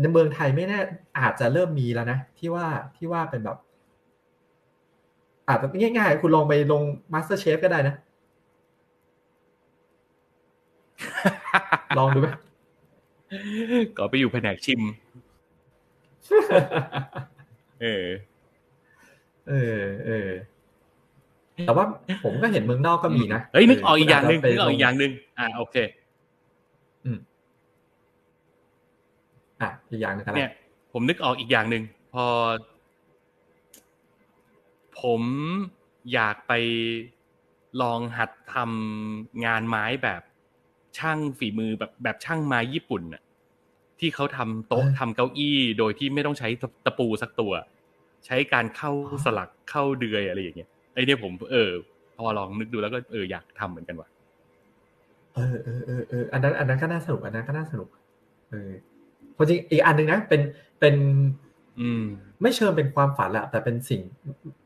[0.01, 0.79] ในเมืองไทยไม่แน่
[1.19, 2.67] อาจจะเริ่มมีแล้วนะที่ว่า
[2.97, 3.59] ที่ว่าเป็นแบบ
[5.49, 6.83] อาจจะง่ายๆ คุณลองไปลง
[7.13, 7.95] มาสเตอร์เชฟก็ได้นะ
[11.99, 12.29] ลองดูไหม
[13.97, 14.81] ก็ไปอยู่แผนกชิม
[17.83, 18.07] เออ
[19.49, 20.31] เออ เออ
[21.67, 21.85] แต่ว่า
[22.25, 25.77] ผมก็เห็นเมืองนอกก็มีนะ เฮ้ยนึกออกอีกอย่างหนึ่งคุณนึกออกอีกจอย่างหนึ่งอ่าโอเค
[27.05, 27.19] อืม
[29.61, 30.51] อะอีกอย่างหนึงอะไรเนี่ย
[30.93, 31.83] ผมนึกออกอีกอย่างหนึ่ง
[32.15, 32.25] พอ
[35.03, 35.23] ผม
[36.13, 36.53] อยากไป
[37.83, 40.23] ลองหัดทำงานไม้แบบ
[40.99, 43.23] ช่างฝีมือแบบแบบช่างไม้ญี่ปุ่นน่ะ
[44.01, 46.49] ที่เขาทำโต๊ะทำเก้าอี้โดยที่ไม่ต้องใช้
[46.85, 47.53] ตะปูสักตัว
[48.27, 48.91] ใช้การเข้า
[49.25, 51.71] สลักเข้าเดือยอะไรอย่างเงี้ยไอ้เนี่ยผมเออ
[52.17, 54.09] พอลองนึกดูแล้วก็เอออยากทำเหมือนกันว่ะ
[55.35, 57.89] เออเออเออเอออันนั้นอันนั้นก็น่าสนุกอันนั้นก็น่าสนุก
[58.51, 58.71] เออ
[59.35, 60.41] เพราะจริงอีกอันหนึ่งนะเป็น
[60.81, 60.95] เป็น
[61.81, 62.05] อืม
[62.43, 64.01] ไม่เชิงเป็นความฝันแหละแต่เป็นสิ่ง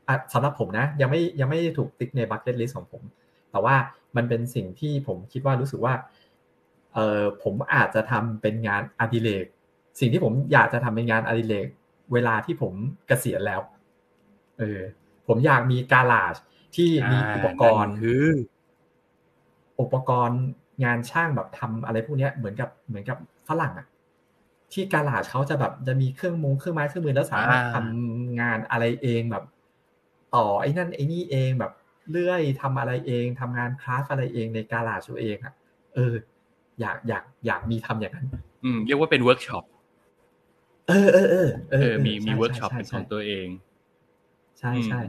[0.33, 3.03] สำหรับผมนะ ยังไม่ยังไม่ถูกติ๊กใน bucket list ของผม
[3.51, 3.75] แต่ว่า
[4.15, 5.93] มันเป็นสิ่งที่ผมคิดว่ารู้สึกว่า
[6.93, 9.45] เออผมอาจจะทำเป็นงานอดิเรก
[9.99, 11.67] สิ่งที่ผมอยากจะทำเป็นงานอดิเรก
[12.13, 12.73] เวลาที่ผม
[13.07, 13.61] เกษียณแล้ว
[14.59, 14.81] เออ
[15.27, 16.35] ผมอยากมีการาจ
[16.75, 18.27] ที่มีอุปกรณ์นั่นคือ
[19.81, 20.41] อุปกรณ์
[20.83, 23.87] งานช่างแบบทำอะไรพวกเนี้ยเหมือนกับเหมือนกับฝรั่งอะ
[24.73, 29.43] ที่การาจเขาจะแบบจะมีเครื่องมงเครื่องไม้เครื่องมือแล้วสามารถอ่าทำงานอะไรเองแบบ
[30.35, 31.71] ต่อไอ้นั่นไอ้นี่เองแบบ
[32.09, 35.53] เลื่อยทำอะไรเองทำงานคราฟอะไรเองในการาจตัวเองอะ
[35.95, 36.13] เออ
[36.79, 38.27] อยากอยากอยากมีทำอย่างนั้น
[38.63, 39.63] อืม เรียกว่าเป็นเวิร์กช็อป
[40.87, 43.47] เออเออเออเออ มีมีใช่เวิร์กช็อปใช่เป็นขใช่องตัวเอง
[44.59, 45.01] ใช่อืมใช่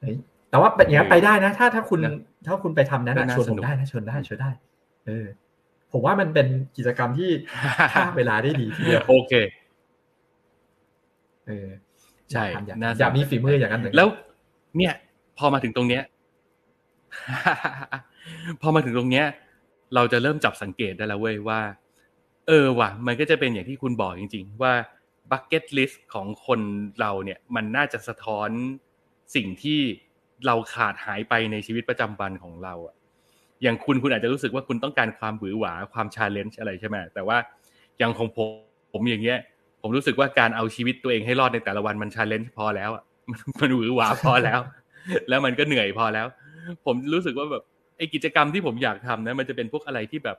[0.00, 0.16] เฮ้ย
[0.50, 2.12] แต่ว่าแบบอย่างนี้นเออไปได้นะ ถ้าถ้าคุณนะ
[2.46, 4.50] ถ้าคุณไปทำนั้นก็นะน่าชวนสผนุมกได้นะชวนได้ชวนได้
[5.06, 5.26] เออ
[5.92, 6.46] ผมว่ามันเป็น
[6.76, 7.30] กิจกรรมที่
[7.92, 9.32] ฆ่าเวลาได้ดีทีเดียวโอเค
[11.46, 11.68] เออ
[12.32, 14.08] ใช่อยากทำอยากน่าสนอยากมีฝีมืออย่างนั้นเหมือนกันแล้ว
[14.78, 14.94] เนี่ย
[15.38, 16.02] พอมาถึงตรงเนี้ย
[18.60, 19.26] พอมาถึงตรงเนี้ย
[19.94, 21.60] เราจะเริ่มจับสังเกตได้แล้วเว้ยว่า
[22.46, 24.72] เออว่ะ มันก็จะเป็นอย่างที่คุณบอกจริง ๆ ว่า
[25.30, 26.60] bucket list ของคน
[27.00, 28.50] เราเนี่ย มันน่าจะสะท้อน
[29.34, 29.80] สิ่งที่
[30.46, 32.94] เราขาดหายไปในชีวิตประจำวันของเราอะ
[33.62, 37.38] อย่างคุณคุณอาจจะรู้สึกว่าคุณต้องการความหวือหวาความ challenge อะไรใช่ไหมแต่ว่า
[37.98, 38.48] อย่างของผม
[38.92, 39.38] ผมอย่างเงี้ย
[39.82, 44.60] ผมรู้สึกว่าการเอาชีวิตตัวเองให้รอดในแต่ละวันมัน challenge พอแล้วอะ มันมันหวือหวาพอแล้ว
[45.28, 46.26] แล้วมันก็เหนื่อยพอแล้ว
[46.86, 47.62] ผมรู้สึกว่าแบบ
[47.96, 50.38] ไอกิจกรรมที่ผมอยากทำนะมันจะเป็นพวกอะไรที่แบบ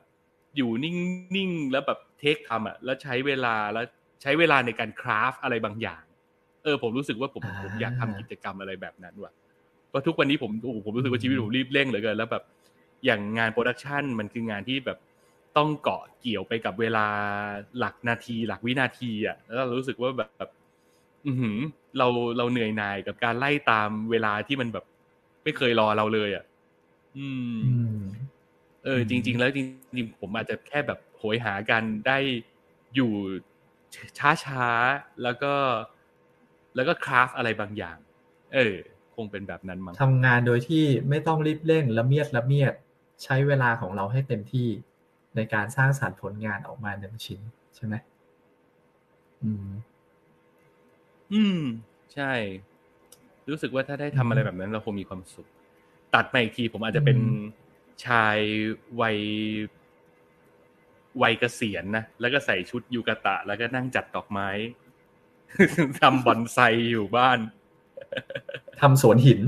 [0.58, 3.86] อยู่นิ่งๆแล้วแบบเทคทำอะแล้วใช้เวลาแล้ว
[4.22, 6.04] ใช้เวลาในการคราฟอะไรบางอย่าง
[6.64, 9.32] เออ ผมรู้สึกว่าผมผมอยากทำกิจกรรมอะไรแบบนั้นว่ะ
[9.90, 12.44] เพราะทุกวันนี้ผมโอ้โหผมรู้สึกว่าชีวิตผมรีบเร่งเหลือเกินแล้วแบบ
[13.06, 14.98] อย่างงานโปรดักชันมันคืองานที่แบบ
[15.58, 17.06] ต้องเกาะเกี่ยวไปกับเวลา
[17.80, 20.50] หลักนาที หลักวินาทีอะแล้วเรารู้สึกว่าแบบแบบ
[21.28, 21.58] อือหือ
[21.98, 22.08] เรา
[22.38, 24.86] เราเหนื่อยหน่ายกับการไล่ตามเวลาที่มันแบบ
[25.44, 26.46] ไม่เคยรอเราเลยอะ
[27.18, 28.00] อืมอืม
[28.84, 29.60] เออ จริง ๆ แล้วจ
[29.98, 32.18] ริงๆผมอาจจะแค่แบบโหยหากันได้
[32.96, 33.12] อยู่
[34.20, 35.54] ช้าๆ แล้วก็
[36.76, 37.98] แล้วก็คราฟอะไรบางอย่าง
[38.54, 38.76] เออ
[39.16, 42.74] คงเป็นแบบนั้นมั้งทำงานโดยที่ไม่ต้องรีบเร่งละเมียดละเมียด
[43.24, 44.68] ใช้เวลาของเราให้เต็มที่
[45.36, 47.40] ในการสร้างสรรค์ผลงานออกมาหนึ่งชิ้น
[47.76, 47.96] ใช่ไหม
[49.44, 49.68] อืม
[51.34, 51.60] อืม
[52.14, 52.32] ใช่
[53.50, 55.48] รู้สึกว่าถ้าได้ทำอะไรแบบนั้น เราคงมีความสุข
[56.16, 57.44] ตัดมาอีกทีผมอาจจะเป็นอืม
[58.06, 58.38] ชาย
[59.02, 59.18] วัย
[61.22, 64.50] วัยเกษียณนะแล้วก็ใส่ชุดยูกาตะ แล้วก็นั่งจัดดอกไม้
[66.00, 66.60] ทำบอนไซ
[66.92, 67.40] อยู่บ้าน
[68.82, 69.40] ทำสวนหิน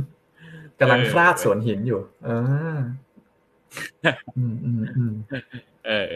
[0.79, 2.29] กำลังคลาดสวนหินอยู่อ
[4.37, 5.13] อืมอืมอืม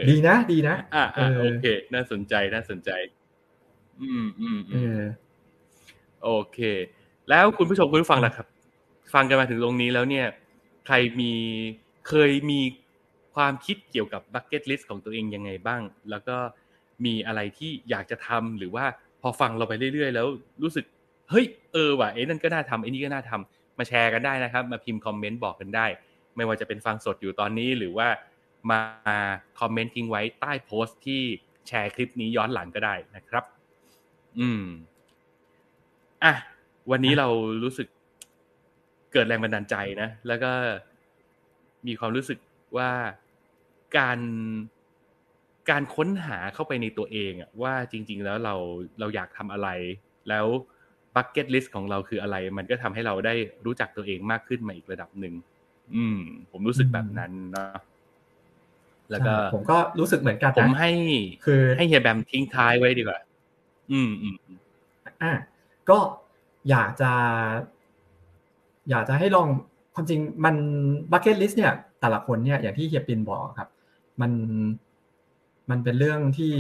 [0.10, 1.04] ดีนะ ดีนะอ่า
[1.40, 2.92] โอเค น่าสนใจ น่าสนใจ
[4.02, 4.98] อืมอืมอืม
[6.24, 6.60] โอเค
[7.30, 8.48] แล้วคุณผู้ชมคุณผู้ฟังล่ะครับ
[9.14, 10.26] ฟังกันมาถึงตรงนี้แล้วเนี่ย
[10.86, 11.34] ใครมี
[12.08, 12.62] เคยมี
[13.36, 16.38] ความคิดเกี่ยวกับ bucket list ของตัวเองยังไงบ้าง แล้วก็
[17.06, 18.86] มีอะไรที่อยากจะทำหรือว่า
[19.22, 20.28] พอฟังเราไปเรื่อยๆ แล้ว
[20.64, 20.86] รู้สึก
[21.30, 25.86] เฮ้ยเออว่ะไอ้นั่นก็น่าทำไอ้นี่ก็น่าทำมาแชร์กันได้นะครับ มาพิมพ์ comment บอกกันได้
[26.36, 28.08] ไม่ว่าจะเป็นฟังสดอยู่ตอนนี้หรือว่า
[28.72, 28.82] มา
[29.60, 31.22] comment ทิ้งไว้ใต้โพสต์ที่
[31.68, 33.44] แชร์คลิปนี้ย้อนหลังก็ได้นะครับ
[34.40, 34.64] อืม
[36.24, 36.34] อะ
[36.92, 37.28] วันนี้เรา
[37.64, 37.88] รู้สึก
[39.14, 40.52] เกิดแรงบันดาลใจนะ แล้วก็
[41.88, 42.40] มีความรู้สึก
[42.78, 42.92] ว่า
[43.98, 44.20] การ
[45.70, 48.56] การค้นหาเข้าไปในตัวเองอะว่าจริง ๆ แล้วเรา
[49.00, 49.70] เราอยากทำอะไร
[50.30, 50.46] แล้ว
[51.16, 53.34] bucket list ของเราคืออะไร มันก็ทำให้เราได้
[53.66, 55.34] รู้จักตัวเองมากขึ้นมาอีกระดับหนึ่ง
[55.96, 56.20] อืม
[56.52, 57.68] ผมรู้สึกแบบนั้นนะ
[59.12, 60.92] แล้วก็ผมก็รู้สึกเหมือนกันผมให้
[61.46, 63.20] คือให้เฮียแบมทิ้งท้ายไว้ดีกว่า
[63.92, 64.36] อืมอืม
[65.22, 65.32] อ่า
[65.90, 66.00] ก็
[66.70, 67.12] อยากจะ
[68.90, 69.48] อยากจะให้ลอง
[69.94, 70.56] ความจริงมัน
[71.12, 73.70] bucket list เนี่ย แต่ละคนเนี่ยอย่างที่เฮียปินบอกครับ
[74.22, 74.32] มัน
[75.70, 76.54] มันเป็นเรื่องที่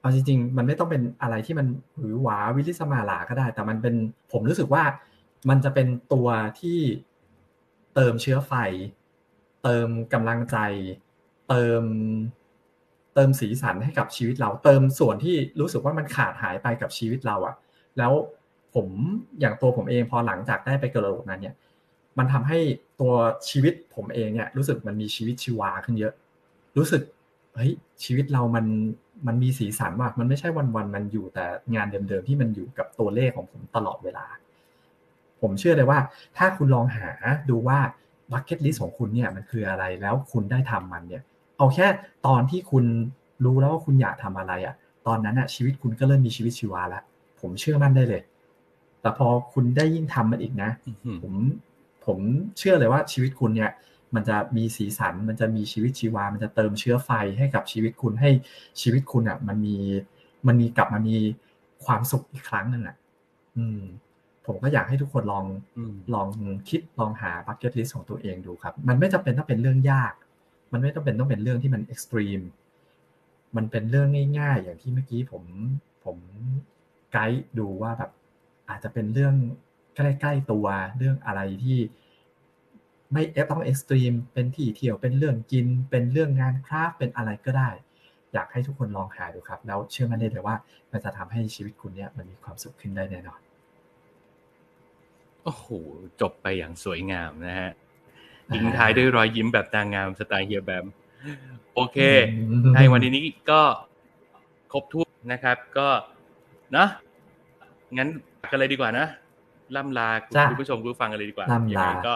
[0.00, 1.66] เอาจริง ๆ มันไม่ต้องเป็นอะไรที่มัน
[1.98, 3.94] หรือหวาวิลิสมาลาก็ได้ แต่มันเป็น
[4.32, 4.84] ผมรู้สึกว่า
[5.48, 6.28] มันจะเป็นตัว
[6.60, 6.78] ที่
[7.94, 8.52] เติมเชื้อไฟ
[9.64, 10.56] เติมกำลังใจ
[11.48, 11.82] เติม
[13.14, 17.54] เติมสีสันให้กับชีวิตเรา เติมส่วนที่รู้สึกว่ามันขาดหายไปกับชีวิตเราอะ
[17.98, 18.12] แล้ว
[18.74, 18.86] ผม
[19.40, 21.54] อย่างตัวผมเองพอหลังจากได้ไปกระโดดนั้นเนี่ย
[22.18, 22.58] มันทำให้
[23.00, 23.12] ตัว
[23.48, 26.12] ชีวิตผมเองเนี่ยรู้สึกมันมีชีวิตชีวาขึ้นเยอะ
[26.76, 27.02] รู้สึก
[27.54, 27.72] เฮ้ย
[28.04, 28.66] ชีวิตเรามัน
[29.26, 34.26] มันมีสีสันมาก มันไม่ใช่วันๆมันอยู่แต่งานเดิมๆที่มันอยู่กับตัวเลขของผมตลอดเวลา
[35.40, 35.98] ผมเชื่อเลยว่า
[36.36, 37.08] ถ้าคุณลองหา
[37.50, 37.78] ดูว่า
[38.32, 41.22] bucket list ของคุณเนี่ยมันคืออะไรแล้วคุณได้ทำมันเนี่ย
[41.58, 41.86] เอาแค่
[42.26, 42.84] ตอนที่คุณ
[43.44, 44.74] รู้แล้วว่าคุณอยากทำอะไรอะ่ะ
[45.06, 47.02] ตอนนั้นอะชีวิตคุณก็เริ่มมีชีวิตชีวาแล้ว
[47.40, 48.22] ผมเชื่อมั่นได้เลย
[49.00, 50.70] แต่พอคุณได้ยิ่งทำมันอีกนะ
[51.22, 51.34] ผม
[52.06, 52.18] ผม
[52.58, 53.70] เชื่อเลยว่าชีวิตคุณเนี่ย
[54.14, 58.30] มันจะมีสีสัน มันจะมีชีวิตชีวา มันจะเติมเชื้อไฟให้กับชีวิตคุณให้
[58.80, 59.76] ชีวิตคุณอะ มันมี
[60.46, 61.16] มันมีกลับมามี
[61.84, 62.96] ความสุขอีกครั้งหนึ่งอะ
[63.56, 63.80] อืม
[64.46, 65.44] ผมก็อยากให้ทุกคนลอง
[66.14, 66.28] ลอง
[66.68, 70.12] คิดลองหา bucket list ของตัวเองดูครับ มันไม่จำเป็นต้องเป็นเรื่องยาก
[70.72, 72.40] มันไม่จำเป็นต้องเป็นเรื่องที่มัน extreme
[73.56, 75.42] มันเป็นเรื่องง่าย ๆ อย่างที่เมื่อกี้ผม
[76.04, 76.16] ผม
[77.12, 78.10] ไกด์ดูว่าแบบ
[78.68, 79.34] อาจจะเป็นเรื่อง
[79.94, 80.66] ใกล้ๆตัว
[80.98, 81.78] เรื่องอะไรที่
[83.12, 87.70] ไม่ต้องเอ็กซ์ตรีมเป็นที่เที่ยวเป็นเรื่องกิน เป็นเรื่องงานคราฟเป็นอะไรก็ได้
[88.32, 90.56] อยากให้ทุกคนลองหาดูครับ แล้วเชื่อมั่นได้เลยว่า
[90.92, 93.40] มันจะทำให้ชีวิตคุณเนี่ยมันมีความสุขขึ้นได้แน่นอน
[95.44, 95.66] โอ้โห
[96.20, 97.70] จบไปอย่างสวยงามนะฮะ
[98.54, 100.86] ทิ้งท้ายด้วยรอยยิ้มแบบนางงามสไตล์เฮียแบม
[101.74, 101.98] โอเค
[102.74, 103.62] ในวันนี้ก็
[104.72, 105.88] ครบทุกนะครับ ก็
[106.76, 106.86] นะ
[107.96, 108.08] งั้น
[108.50, 109.06] กันเลยดีกว่านะ
[109.76, 110.08] ล่ำลา
[110.50, 112.14] คุณผู้ชมคุณผู้ฟังกันเลยดีกว่าอย่างไรก็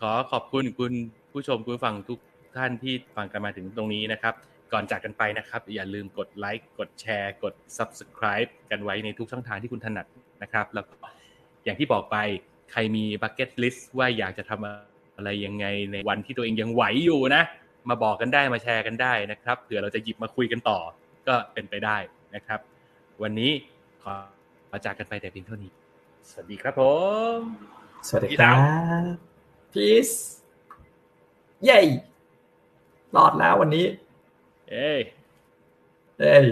[0.00, 0.92] ขอขอบคุณคุณ
[1.32, 2.18] ผู้ชมคุณฟังทุก
[2.56, 4.34] ท่านที่ฟังกันมาถึงตรงนี้นะครับ
[4.72, 10.06] ก่อนจากกันไปนะครับ อย่าลืมกดไลค์กดแชร์ กด subscribe กันไว้ในทุกช่องทางที่คุณถนัด
[10.42, 10.94] นะครับ แล้วก็
[11.64, 12.16] อย่างที่บอกไป
[12.70, 17.42] ใครมี bucket list ว่าอยากจะทำอะไรยังไงในวันที่ตัวเองยังไหวอยู่นะ
[17.88, 20.78] มาบอกกันได้มาแชร์กันได้นะครับเผื่อเราจะหยิบมาคุยกันต่อ
[21.28, 21.96] ก็เป็นไปได้
[22.34, 22.60] นะครับ
[23.22, 23.50] วันนี้
[24.02, 24.14] ขอ
[24.68, 25.72] เราจากกันไปแต่เพียงเท่านี้
[26.28, 26.82] สวัสดีครับผ
[27.36, 27.38] ม
[28.08, 29.14] สวัสดีครับ
[29.72, 30.10] พีซ
[31.64, 31.80] เย้
[33.16, 33.86] รอดแล้ววันนี้
[34.70, 34.92] เอ้
[36.20, 36.46] เอ้ย